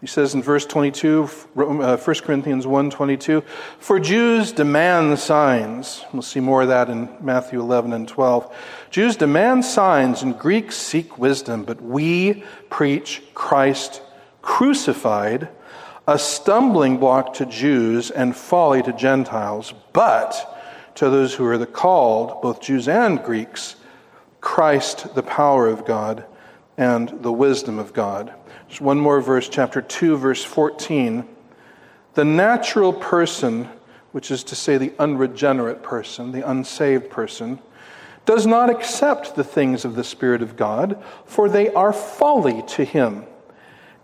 [0.00, 3.44] He says in verse 22, 1 uh, Corinthians 1 22,
[3.78, 6.04] For Jews demand signs.
[6.12, 8.52] We'll see more of that in Matthew 11 and 12.
[8.90, 14.02] Jews demand signs, and Greeks seek wisdom, but we preach Christ
[14.42, 15.50] crucified,
[16.08, 20.58] a stumbling block to Jews and folly to Gentiles, but
[20.96, 23.76] to those who are the called, both Jews and Greeks,
[24.40, 26.24] Christ, the power of God
[26.76, 28.32] and the wisdom of God.
[28.68, 31.26] Just one more verse, chapter 2, verse 14.
[32.14, 33.68] The natural person,
[34.12, 37.58] which is to say the unregenerate person, the unsaved person,
[38.24, 42.84] does not accept the things of the Spirit of God, for they are folly to
[42.84, 43.24] him,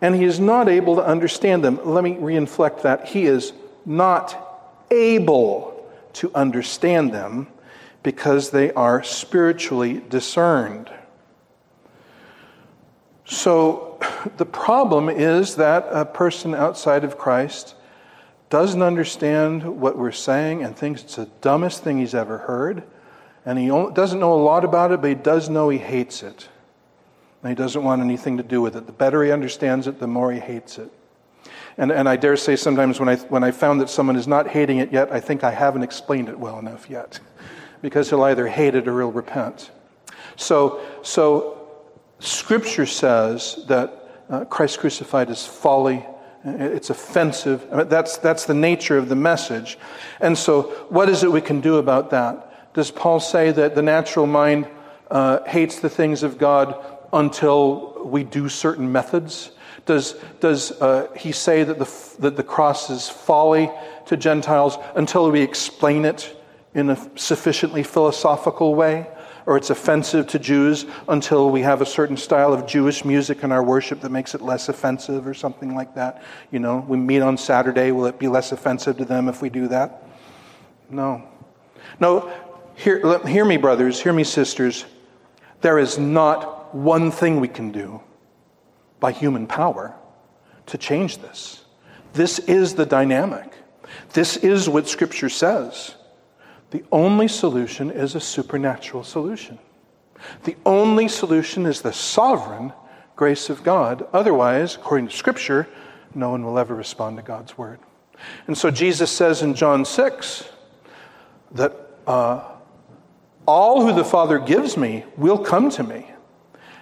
[0.00, 1.80] and he is not able to understand them.
[1.84, 3.08] Let me reinflect that.
[3.08, 3.52] He is
[3.84, 7.48] not able to understand them
[8.06, 10.88] because they are spiritually discerned.
[13.24, 13.98] So
[14.36, 17.74] the problem is that a person outside of Christ
[18.48, 22.84] doesn't understand what we're saying and thinks it's the dumbest thing he's ever heard.
[23.44, 26.48] And he doesn't know a lot about it, but he does know he hates it.
[27.42, 28.86] And he doesn't want anything to do with it.
[28.86, 30.92] The better he understands it, the more he hates it.
[31.76, 34.46] And, and I dare say sometimes when I, when I found that someone is not
[34.46, 37.18] hating it yet, I think I haven't explained it well enough yet.
[37.82, 39.70] Because he'll either hate it or he'll repent.
[40.36, 41.68] So, so
[42.18, 46.04] Scripture says that uh, Christ crucified is folly
[46.46, 47.66] it's offensive.
[47.72, 49.78] I mean, that's, that's the nature of the message.
[50.20, 52.72] And so, what is it we can do about that?
[52.72, 54.68] Does Paul say that the natural mind
[55.10, 59.50] uh, hates the things of God until we do certain methods?
[59.86, 63.70] Does, does uh, he say that the, that the cross is folly
[64.06, 66.35] to Gentiles until we explain it
[66.76, 69.06] in a sufficiently philosophical way?
[69.46, 73.52] or it's offensive to Jews until we have a certain style of Jewish music in
[73.52, 76.22] our worship that makes it less offensive or something like that.
[76.50, 79.48] You know, we meet on Saturday, will it be less offensive to them if we
[79.48, 80.02] do that?
[80.90, 81.22] No.
[82.00, 82.32] No,
[82.74, 84.84] hear, hear me, brothers, hear me, sisters.
[85.60, 88.02] There is not one thing we can do
[88.98, 89.94] by human power
[90.66, 91.64] to change this.
[92.12, 93.52] This is the dynamic.
[94.12, 95.94] This is what Scripture says.
[96.70, 99.58] The only solution is a supernatural solution.
[100.44, 102.72] The only solution is the sovereign
[103.14, 104.06] grace of God.
[104.12, 105.68] Otherwise, according to Scripture,
[106.14, 107.78] no one will ever respond to God's word.
[108.46, 110.48] And so Jesus says in John 6
[111.52, 111.72] that
[112.06, 112.44] uh,
[113.46, 116.10] all who the Father gives me will come to me.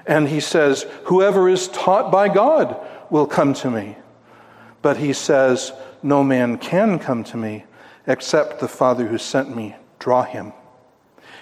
[0.07, 2.77] And he says, whoever is taught by God
[3.11, 3.97] will come to me.
[4.83, 5.73] But he says,
[6.03, 7.65] no man can come to me
[8.07, 10.53] except the Father who sent me draw him.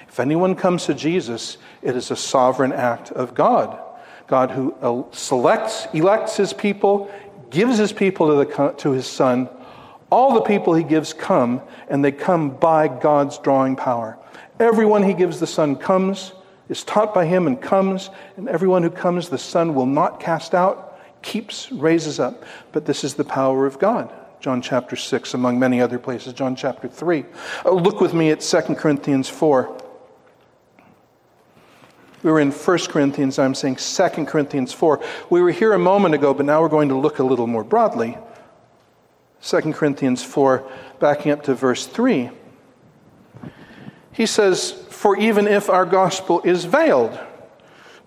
[0.08, 3.80] If anyone comes to Jesus, it is a sovereign act of God.
[4.26, 7.10] God who selects, elects his people,
[7.50, 9.48] gives his people to, the, to his Son.
[10.10, 14.18] All the people he gives come, and they come by God's drawing power.
[14.60, 16.32] Everyone he gives the Son comes,
[16.68, 20.54] is taught by him, and comes, and everyone who comes, the Son will not cast
[20.54, 22.44] out, keeps, raises up.
[22.72, 24.12] But this is the power of God.
[24.42, 27.24] John chapter 6, among many other places, John chapter 3.
[27.64, 29.80] Uh, look with me at 2 Corinthians 4.
[32.24, 35.00] We were in 1 Corinthians, I'm saying 2 Corinthians 4.
[35.30, 37.62] We were here a moment ago, but now we're going to look a little more
[37.62, 38.18] broadly.
[39.42, 40.68] 2 Corinthians 4,
[40.98, 42.30] backing up to verse 3.
[44.10, 47.16] He says, For even if our gospel is veiled,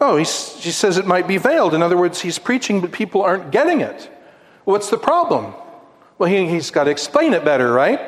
[0.01, 1.73] oh, he, he says it might be veiled.
[1.73, 4.11] In other words, he's preaching, but people aren't getting it.
[4.65, 5.53] What's the problem?
[6.17, 7.99] Well, he, he's got to explain it better, right?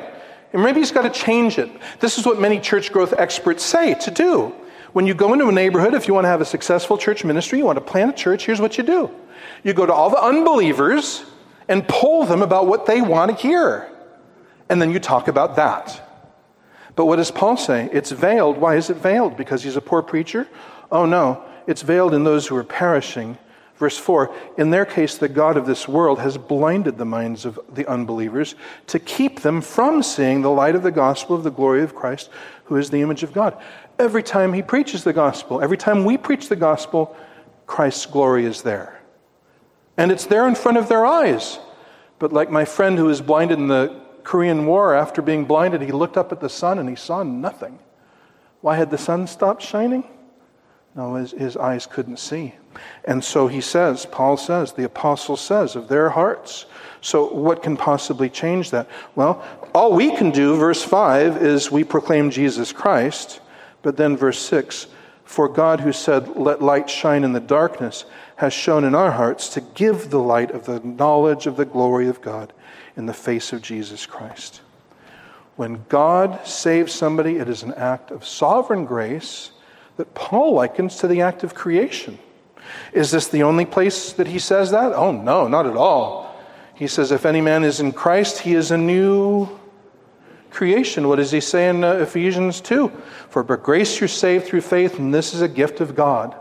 [0.52, 1.70] And maybe he's got to change it.
[2.00, 4.54] This is what many church growth experts say to do.
[4.92, 7.58] When you go into a neighborhood, if you want to have a successful church ministry,
[7.58, 9.10] you want to plant a church, here's what you do
[9.62, 11.24] you go to all the unbelievers
[11.68, 13.90] and poll them about what they want to hear.
[14.68, 16.02] And then you talk about that.
[16.96, 17.88] But what does Paul say?
[17.92, 18.58] It's veiled.
[18.58, 19.36] Why is it veiled?
[19.36, 20.48] Because he's a poor preacher?
[20.90, 21.44] Oh, no.
[21.66, 23.38] It's veiled in those who are perishing
[23.78, 27.58] Verse 4 In their case, the God of this world has blinded the minds of
[27.72, 28.54] the unbelievers
[28.88, 32.28] to keep them from seeing the light of the gospel of the glory of Christ,
[32.64, 33.56] who is the image of God.
[33.98, 37.16] Every time he preaches the gospel, every time we preach the gospel,
[37.66, 39.00] Christ's glory is there.
[39.96, 41.58] And it's there in front of their eyes.
[42.18, 45.92] But like my friend who was blinded in the Korean War, after being blinded, he
[45.92, 47.78] looked up at the sun and he saw nothing.
[48.60, 50.04] Why had the sun stopped shining?
[50.94, 52.54] No, his, his eyes couldn't see.
[53.04, 56.66] And so he says, Paul says, the apostle says of their hearts.
[57.00, 58.88] So what can possibly change that?
[59.14, 59.42] Well,
[59.74, 63.40] all we can do, verse 5, is we proclaim Jesus Christ.
[63.82, 64.88] But then verse 6,
[65.24, 68.04] for God who said, Let light shine in the darkness,
[68.36, 72.08] has shown in our hearts to give the light of the knowledge of the glory
[72.08, 72.52] of God
[72.96, 74.60] in the face of Jesus Christ.
[75.56, 79.50] When God saves somebody, it is an act of sovereign grace
[79.96, 82.18] that Paul likens to the act of creation.
[82.92, 84.92] Is this the only place that he says that?
[84.92, 86.36] Oh, no, not at all.
[86.74, 89.48] He says, if any man is in Christ, he is a new
[90.50, 91.08] creation.
[91.08, 92.88] What does he say in uh, Ephesians 2?
[93.30, 96.36] For by grace you're saved through faith, and this is a gift of God.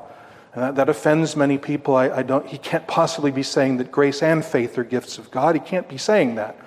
[0.54, 1.96] And that, that offends many people.
[1.96, 5.32] I, I don't, he can't possibly be saying that grace and faith are gifts of
[5.32, 5.56] God.
[5.56, 6.58] He can't be saying that.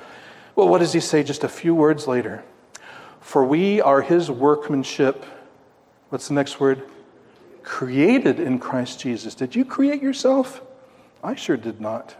[0.56, 2.44] Well, what does he say just a few words later?
[3.20, 5.24] For we are his workmanship
[6.10, 6.82] What's the next word?
[7.62, 9.34] Created in Christ Jesus.
[9.34, 10.62] Did you create yourself?
[11.22, 12.16] I sure did not.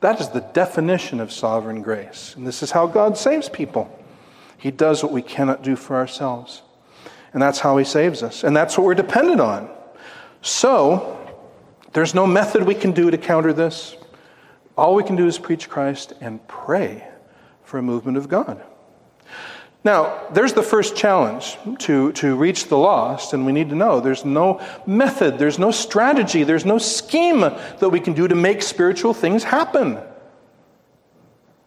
[0.00, 2.34] That is the definition of sovereign grace.
[2.36, 3.94] And this is how God saves people.
[4.56, 6.62] He does what we cannot do for ourselves.
[7.32, 8.44] And that's how He saves us.
[8.44, 9.68] And that's what we're dependent on.
[10.40, 11.14] So,
[11.92, 13.96] there's no method we can do to counter this.
[14.76, 17.06] All we can do is preach Christ and pray
[17.64, 18.62] for a movement of God.
[19.84, 24.00] Now, there's the first challenge to, to reach the lost, and we need to know
[24.00, 28.62] there's no method, there's no strategy, there's no scheme that we can do to make
[28.62, 29.98] spiritual things happen.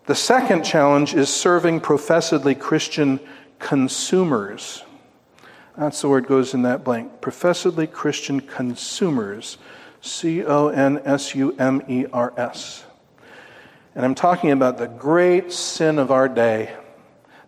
[0.07, 3.19] The second challenge is serving professedly Christian
[3.59, 4.83] consumers.
[5.77, 7.21] That's the word goes in that blank.
[7.21, 9.57] Professedly Christian consumers.
[10.01, 12.83] C O N S U M E R S.
[13.95, 16.75] And I'm talking about the great sin of our day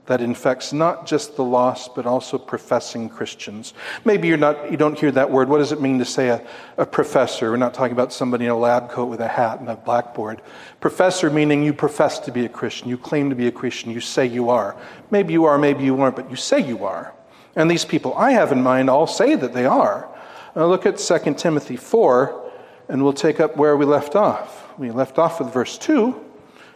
[0.06, 3.74] that infects not just the lost, but also professing Christians.
[4.04, 5.48] Maybe you're not, you don't hear that word.
[5.48, 6.46] What does it mean to say a,
[6.78, 7.52] a professor?
[7.52, 10.42] We're not talking about somebody in a lab coat with a hat and a blackboard.
[10.82, 14.02] Professor meaning you profess to be a Christian, you claim to be a Christian, you
[14.02, 14.76] say you are.
[15.10, 17.14] Maybe you are, maybe you aren't, but you say you are.
[17.56, 20.10] And these people I have in mind all say that they are.
[20.54, 22.52] Now look at 2 Timothy 4,
[22.90, 24.78] and we'll take up where we left off.
[24.78, 26.20] We left off with verse 2,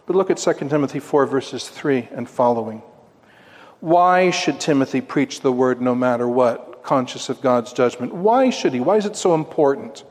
[0.06, 2.82] but look at 2 Timothy 4, verses 3 and following.
[3.80, 8.12] Why should Timothy preach the word no matter what, conscious of God's judgment?
[8.12, 8.80] Why should he?
[8.80, 10.04] Why is it so important?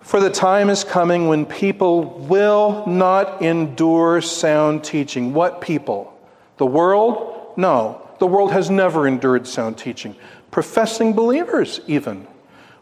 [0.00, 5.34] For the time is coming when people will not endure sound teaching.
[5.34, 6.18] What people?
[6.56, 7.52] The world?
[7.56, 8.08] No.
[8.18, 10.16] The world has never endured sound teaching.
[10.50, 12.26] Professing believers, even,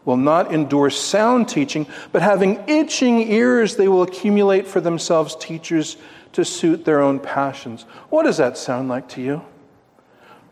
[0.05, 5.97] will not endure sound teaching, but having itching ears, they will accumulate for themselves teachers
[6.31, 7.83] to suit their own passions.
[8.09, 9.41] What does that sound like to you?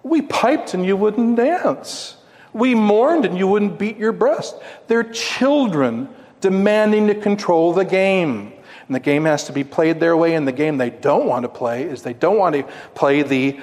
[0.06, 2.18] We piped and you wouldn't dance.
[2.54, 4.56] We mourned and you wouldn't beat your breast.
[4.86, 6.10] They're children
[6.42, 8.54] demanding to control the game.
[8.86, 11.42] And the game has to be played their way, and the game they don't want
[11.42, 13.60] to play is they don't want to play the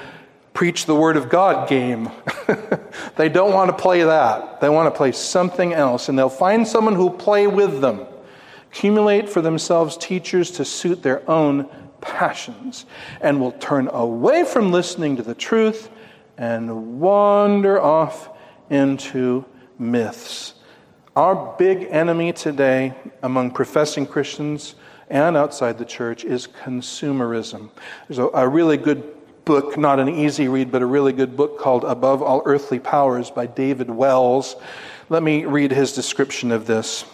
[0.52, 2.10] preach the word of God game.
[3.16, 4.60] they don't want to play that.
[4.60, 8.04] They want to play something else, and they'll find someone who'll play with them.
[8.72, 11.68] Accumulate for themselves teachers to suit their own
[12.00, 12.84] passions,
[13.20, 15.88] and will turn away from listening to the truth
[16.38, 18.30] and wander off
[18.70, 19.44] into
[19.78, 20.54] myths.
[21.14, 24.74] Our big enemy today among professing Christians
[25.10, 27.70] and outside the church is consumerism.
[28.08, 29.14] There's a, a, really good
[29.44, 33.30] book, not an easy read, but a really good book called Above All Earthly Powers
[33.30, 34.56] by David Wells.
[35.10, 37.04] Let me read his description of this.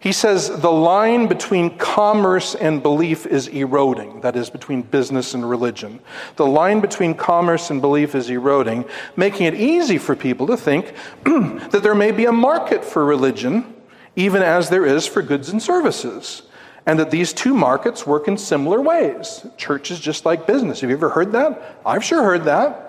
[0.00, 5.48] He says the line between commerce and belief is eroding, that is, between business and
[5.48, 5.98] religion.
[6.36, 8.84] The line between commerce and belief is eroding,
[9.16, 10.94] making it easy for people to think
[11.24, 13.74] that there may be a market for religion,
[14.14, 16.42] even as there is for goods and services,
[16.86, 19.44] and that these two markets work in similar ways.
[19.56, 20.80] Church is just like business.
[20.80, 21.80] Have you ever heard that?
[21.84, 22.87] I've sure heard that.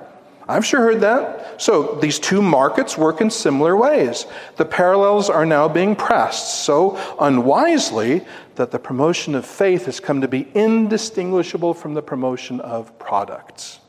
[0.50, 1.62] I've sure heard that.
[1.62, 4.26] So these two markets work in similar ways.
[4.58, 8.26] The parallels are now being pressed so unwisely
[8.56, 13.80] that the promotion of faith has come to be indistinguishable from the promotion of products.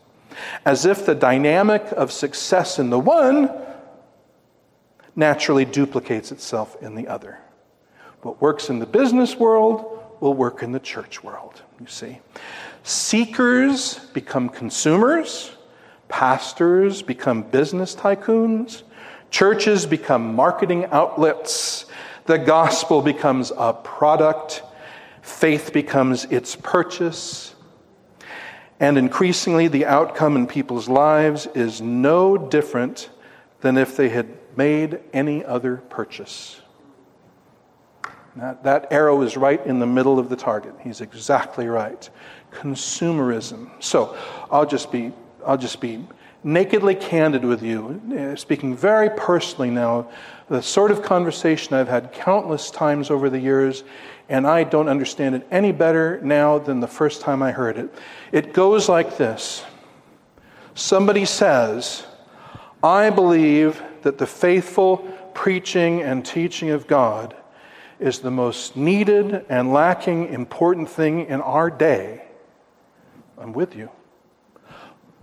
[0.67, 3.51] As if the dynamic of success in the one
[5.17, 7.39] naturally duplicates itself in the other.
[8.21, 12.19] What works in the business world will work in the church world, you see.
[12.83, 15.53] Seekers become consumers
[16.11, 18.83] Pastors become business tycoons.
[19.31, 21.87] Churches become marketing outlets.
[22.27, 24.63] The gospel becomes a product.
[25.23, 27.55] Faith becomes its purchase.
[28.81, 33.11] And increasingly, the outcome in people's lives is no different
[33.61, 36.61] than if they had made any other purchase.
[38.37, 40.75] That, that arrow is right in the middle of the target.
[40.83, 42.09] He's exactly right.
[42.53, 43.71] Consumerism.
[43.81, 44.17] So
[44.51, 45.13] I'll just be
[45.47, 46.07] I'll just be
[46.43, 50.09] nakedly candid with you, uh, speaking very personally now,
[50.49, 53.84] the sort of conversation I've had countless times over the years,
[54.28, 57.93] and I don't understand it any better now than the first time I heard it.
[58.32, 59.64] It goes like this
[60.74, 62.07] Somebody says,
[62.82, 64.99] I believe that the faithful
[65.34, 67.36] preaching and teaching of God
[67.99, 72.24] is the most needed and lacking important thing in our day.
[73.36, 73.91] I'm with you.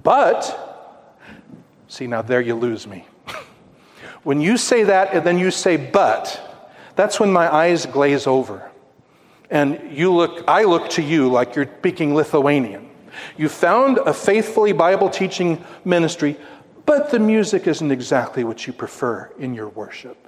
[0.08, 1.04] But,
[1.90, 3.06] see, now there you lose me.
[4.24, 8.72] when you say that and then you say but, that's when my eyes glaze over.
[9.50, 12.90] And you look, I look to you like you're speaking Lithuanian.
[13.36, 16.38] You found a faithfully Bible teaching ministry,
[16.86, 20.27] but the music isn't exactly what you prefer in your worship.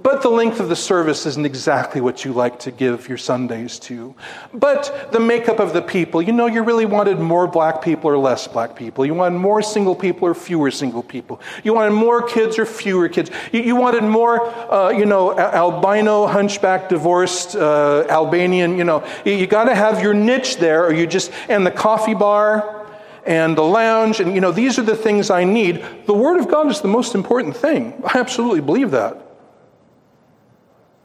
[0.00, 3.80] But the length of the service isn't exactly what you like to give your Sundays
[3.80, 4.14] to.
[4.54, 8.16] But the makeup of the people, you know, you really wanted more black people or
[8.16, 9.04] less black people.
[9.04, 11.40] You wanted more single people or fewer single people.
[11.64, 13.30] You wanted more kids or fewer kids.
[13.50, 19.04] You, you wanted more, uh, you know, albino, hunchback, divorced, uh, Albanian, you know.
[19.24, 22.86] You, you got to have your niche there or you just, and the coffee bar
[23.26, 25.84] and the lounge, and, you know, these are the things I need.
[26.06, 28.00] The Word of God is the most important thing.
[28.06, 29.27] I absolutely believe that.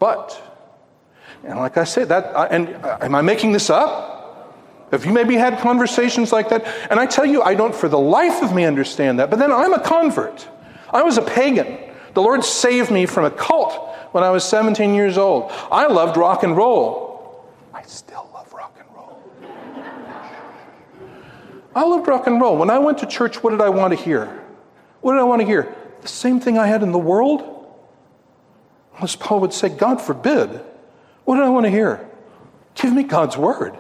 [0.04, 0.38] But,
[1.46, 4.54] and like I said, that, and uh, am I making this up?
[4.92, 6.66] Have you maybe had conversations like that?
[6.92, 9.30] And I tell you, I don't for the life of me understand that.
[9.30, 10.46] But then I'm a convert.
[10.92, 11.78] I was a pagan.
[12.16, 15.54] The Lord saved me from a cult when I was 17 years old.
[15.72, 17.50] I loved rock and roll.
[17.74, 19.22] I still love rock and roll.
[21.74, 22.58] I loved rock and roll.
[22.58, 24.26] When I went to church, what did I want to hear?
[25.00, 25.74] What did I want to hear?
[26.02, 27.54] The same thing I had in the world?
[29.02, 30.62] As Paul would say, God forbid.
[31.26, 32.08] What did I want to hear?
[32.76, 33.78] Give me God's word.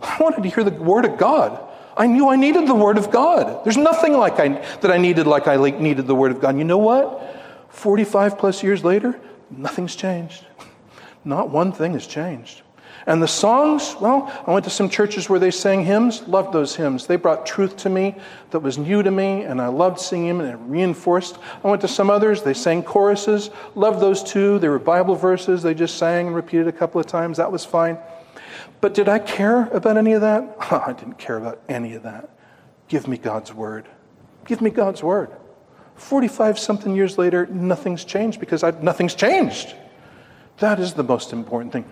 [0.00, 1.66] I wanted to hear the word of God.
[1.96, 3.64] I knew I needed the word of God.
[3.64, 6.56] There's nothing like I, that I needed like I needed the word of God.
[6.56, 7.36] You know what?
[7.70, 9.20] 45 plus years later,
[9.50, 10.44] nothing's changed.
[11.24, 12.62] Not one thing has changed.
[13.10, 16.76] And the songs, well, I went to some churches where they sang hymns, loved those
[16.76, 17.08] hymns.
[17.08, 18.14] They brought truth to me
[18.50, 21.36] that was new to me, and I loved singing them, and it reinforced.
[21.64, 24.60] I went to some others, they sang choruses, loved those too.
[24.60, 27.38] They were Bible verses they just sang and repeated a couple of times.
[27.38, 27.98] That was fine.
[28.80, 30.56] But did I care about any of that?
[30.70, 32.30] I didn't care about any of that.
[32.86, 33.88] Give me God's word.
[34.44, 35.30] Give me God's word.
[35.96, 39.74] 45 something years later, nothing's changed because I, nothing's changed.
[40.58, 41.86] That is the most important thing.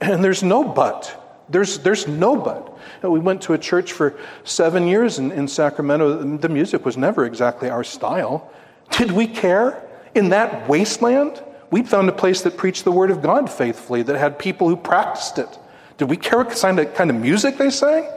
[0.00, 1.44] And there's no but.
[1.48, 2.76] There's, there's no but.
[3.02, 6.36] We went to a church for seven years in, in Sacramento.
[6.38, 8.50] The music was never exactly our style.
[8.90, 9.82] Did we care?
[10.14, 14.16] In that wasteland, we'd found a place that preached the Word of God faithfully, that
[14.16, 15.58] had people who practiced it.
[15.98, 18.08] Did we care what kind of, kind of music they sang?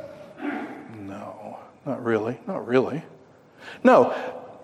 [1.01, 2.39] No, not really.
[2.47, 3.03] Not really.
[3.83, 4.13] No,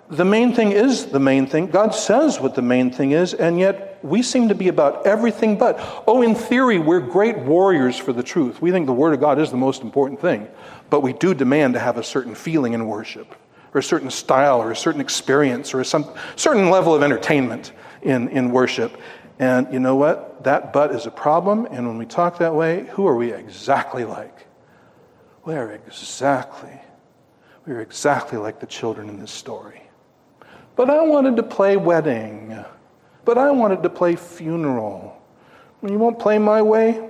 [0.10, 1.68] the main thing is the main thing.
[1.68, 5.58] God says what the main thing is, and yet we seem to be about everything
[5.58, 5.80] but.
[6.06, 8.62] Oh, in theory, we're great warriors for the truth.
[8.62, 10.48] We think the Word of God is the most important thing,
[10.90, 13.34] but we do demand to have a certain feeling in worship,
[13.74, 17.72] or a certain style, or a certain experience, or a some, certain level of entertainment
[18.04, 18.96] in, in worship.
[19.40, 20.44] And you know what?
[20.44, 24.06] That but is a problem, and when we talk that way, who are we exactly
[24.06, 24.46] like?
[25.46, 26.80] We're exactly,
[27.66, 29.82] we're exactly like the children in this story.
[30.76, 32.64] But I wanted to play wedding.
[33.24, 35.22] But I wanted to play funeral.
[35.82, 37.10] You won't play my way?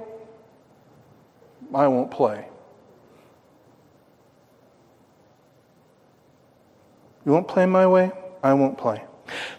[1.73, 2.47] I won't play.
[7.25, 8.11] You won't play my way?
[8.43, 9.03] I won't play.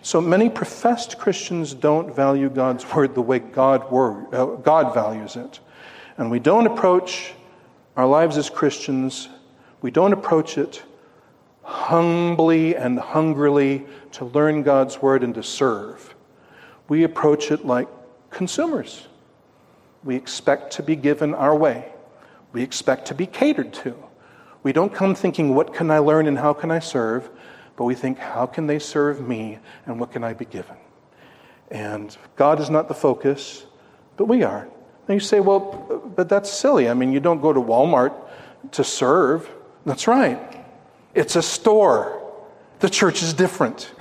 [0.03, 5.35] So many professed Christians don't value God's word the way God, word, uh, God values
[5.35, 5.59] it.
[6.17, 7.33] And we don't approach
[7.97, 9.29] our lives as Christians,
[9.83, 10.83] we don't approach it
[11.67, 16.15] humbly and hungrily to learn God's word and to serve.
[16.89, 17.89] We approach it like
[18.31, 19.09] consumers.
[20.05, 21.93] We expect to be given our way.
[22.53, 23.97] We expect to be catered to.
[24.63, 27.29] We don't come thinking, what can I learn and how can I serve?
[27.77, 30.77] But we think, how can they serve me and what can I be given?
[31.69, 33.67] And God is not the focus,
[34.17, 34.69] but we are.
[35.09, 36.89] And you say, well, but that's silly.
[36.89, 38.15] I mean, you don't go to Walmart
[38.73, 39.51] to serve.
[39.85, 40.56] That's right.
[41.17, 42.23] It's a store.
[42.81, 43.91] The church is different.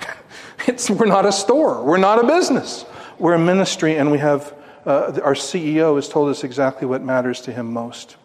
[0.66, 1.84] It's, we're not a store.
[1.84, 2.86] We're not a business.
[3.20, 4.52] We're a ministry, and we have
[4.84, 8.16] uh, our CEO has told us exactly what matters to him most.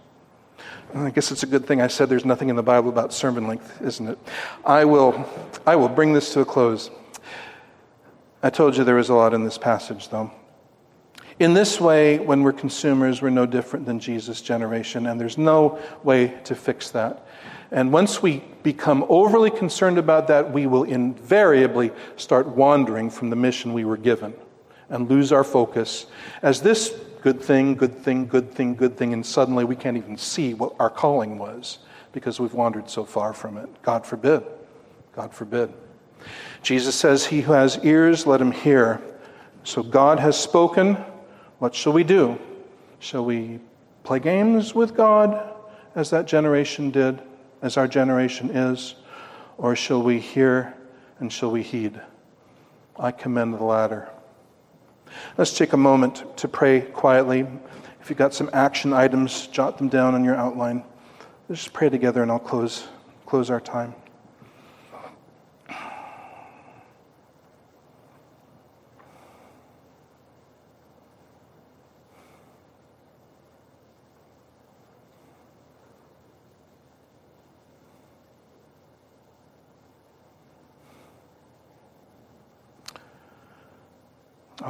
[0.95, 3.47] I guess it's a good thing I said there's nothing in the Bible about sermon
[3.47, 4.17] length, isn't it?
[4.65, 5.23] I will,
[5.67, 6.89] I will bring this to a close.
[8.41, 10.31] I told you there was a lot in this passage, though.
[11.37, 15.79] In this way, when we're consumers, we're no different than Jesus' generation, and there's no
[16.03, 17.27] way to fix that.
[17.71, 23.35] And once we become overly concerned about that, we will invariably start wandering from the
[23.37, 24.33] mission we were given
[24.89, 26.05] and lose our focus
[26.41, 30.17] as this good thing, good thing, good thing, good thing, and suddenly we can't even
[30.17, 31.79] see what our calling was
[32.11, 33.69] because we've wandered so far from it.
[33.81, 34.43] God forbid.
[35.15, 35.71] God forbid.
[36.61, 39.01] Jesus says, He who has ears, let him hear.
[39.63, 40.95] So God has spoken.
[41.59, 42.37] What shall we do?
[42.99, 43.59] Shall we
[44.03, 45.55] play games with God
[45.95, 47.21] as that generation did?
[47.61, 48.95] As our generation is,
[49.57, 50.73] or shall we hear
[51.19, 52.01] and shall we heed?
[52.97, 54.09] I commend the latter.
[55.37, 57.47] Let's take a moment to pray quietly.
[58.01, 60.83] If you've got some action items, jot them down on your outline.
[61.47, 62.87] Let's just pray together and I'll close,
[63.25, 63.93] close our time.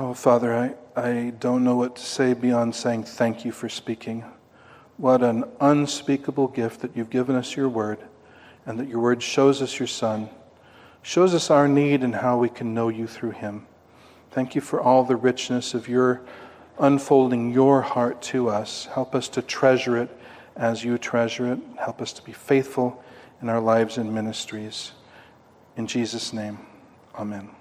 [0.04, 4.26] Oh, Father, I, I don't know what to say beyond saying thank you for speaking.
[4.98, 8.00] What an unspeakable gift that you've given us your word,
[8.66, 10.28] and that your word shows us your Son,
[11.04, 13.68] shows us our need and how we can know you through him.
[14.32, 16.24] Thank you for all the richness of your
[16.80, 18.88] unfolding your heart to us.
[18.96, 20.10] Help us to treasure it
[20.56, 21.60] as you treasure it.
[21.78, 23.04] Help us to be faithful
[23.40, 24.94] in our lives and ministries.
[25.78, 26.58] In Jesus' name,
[27.14, 27.52] amen.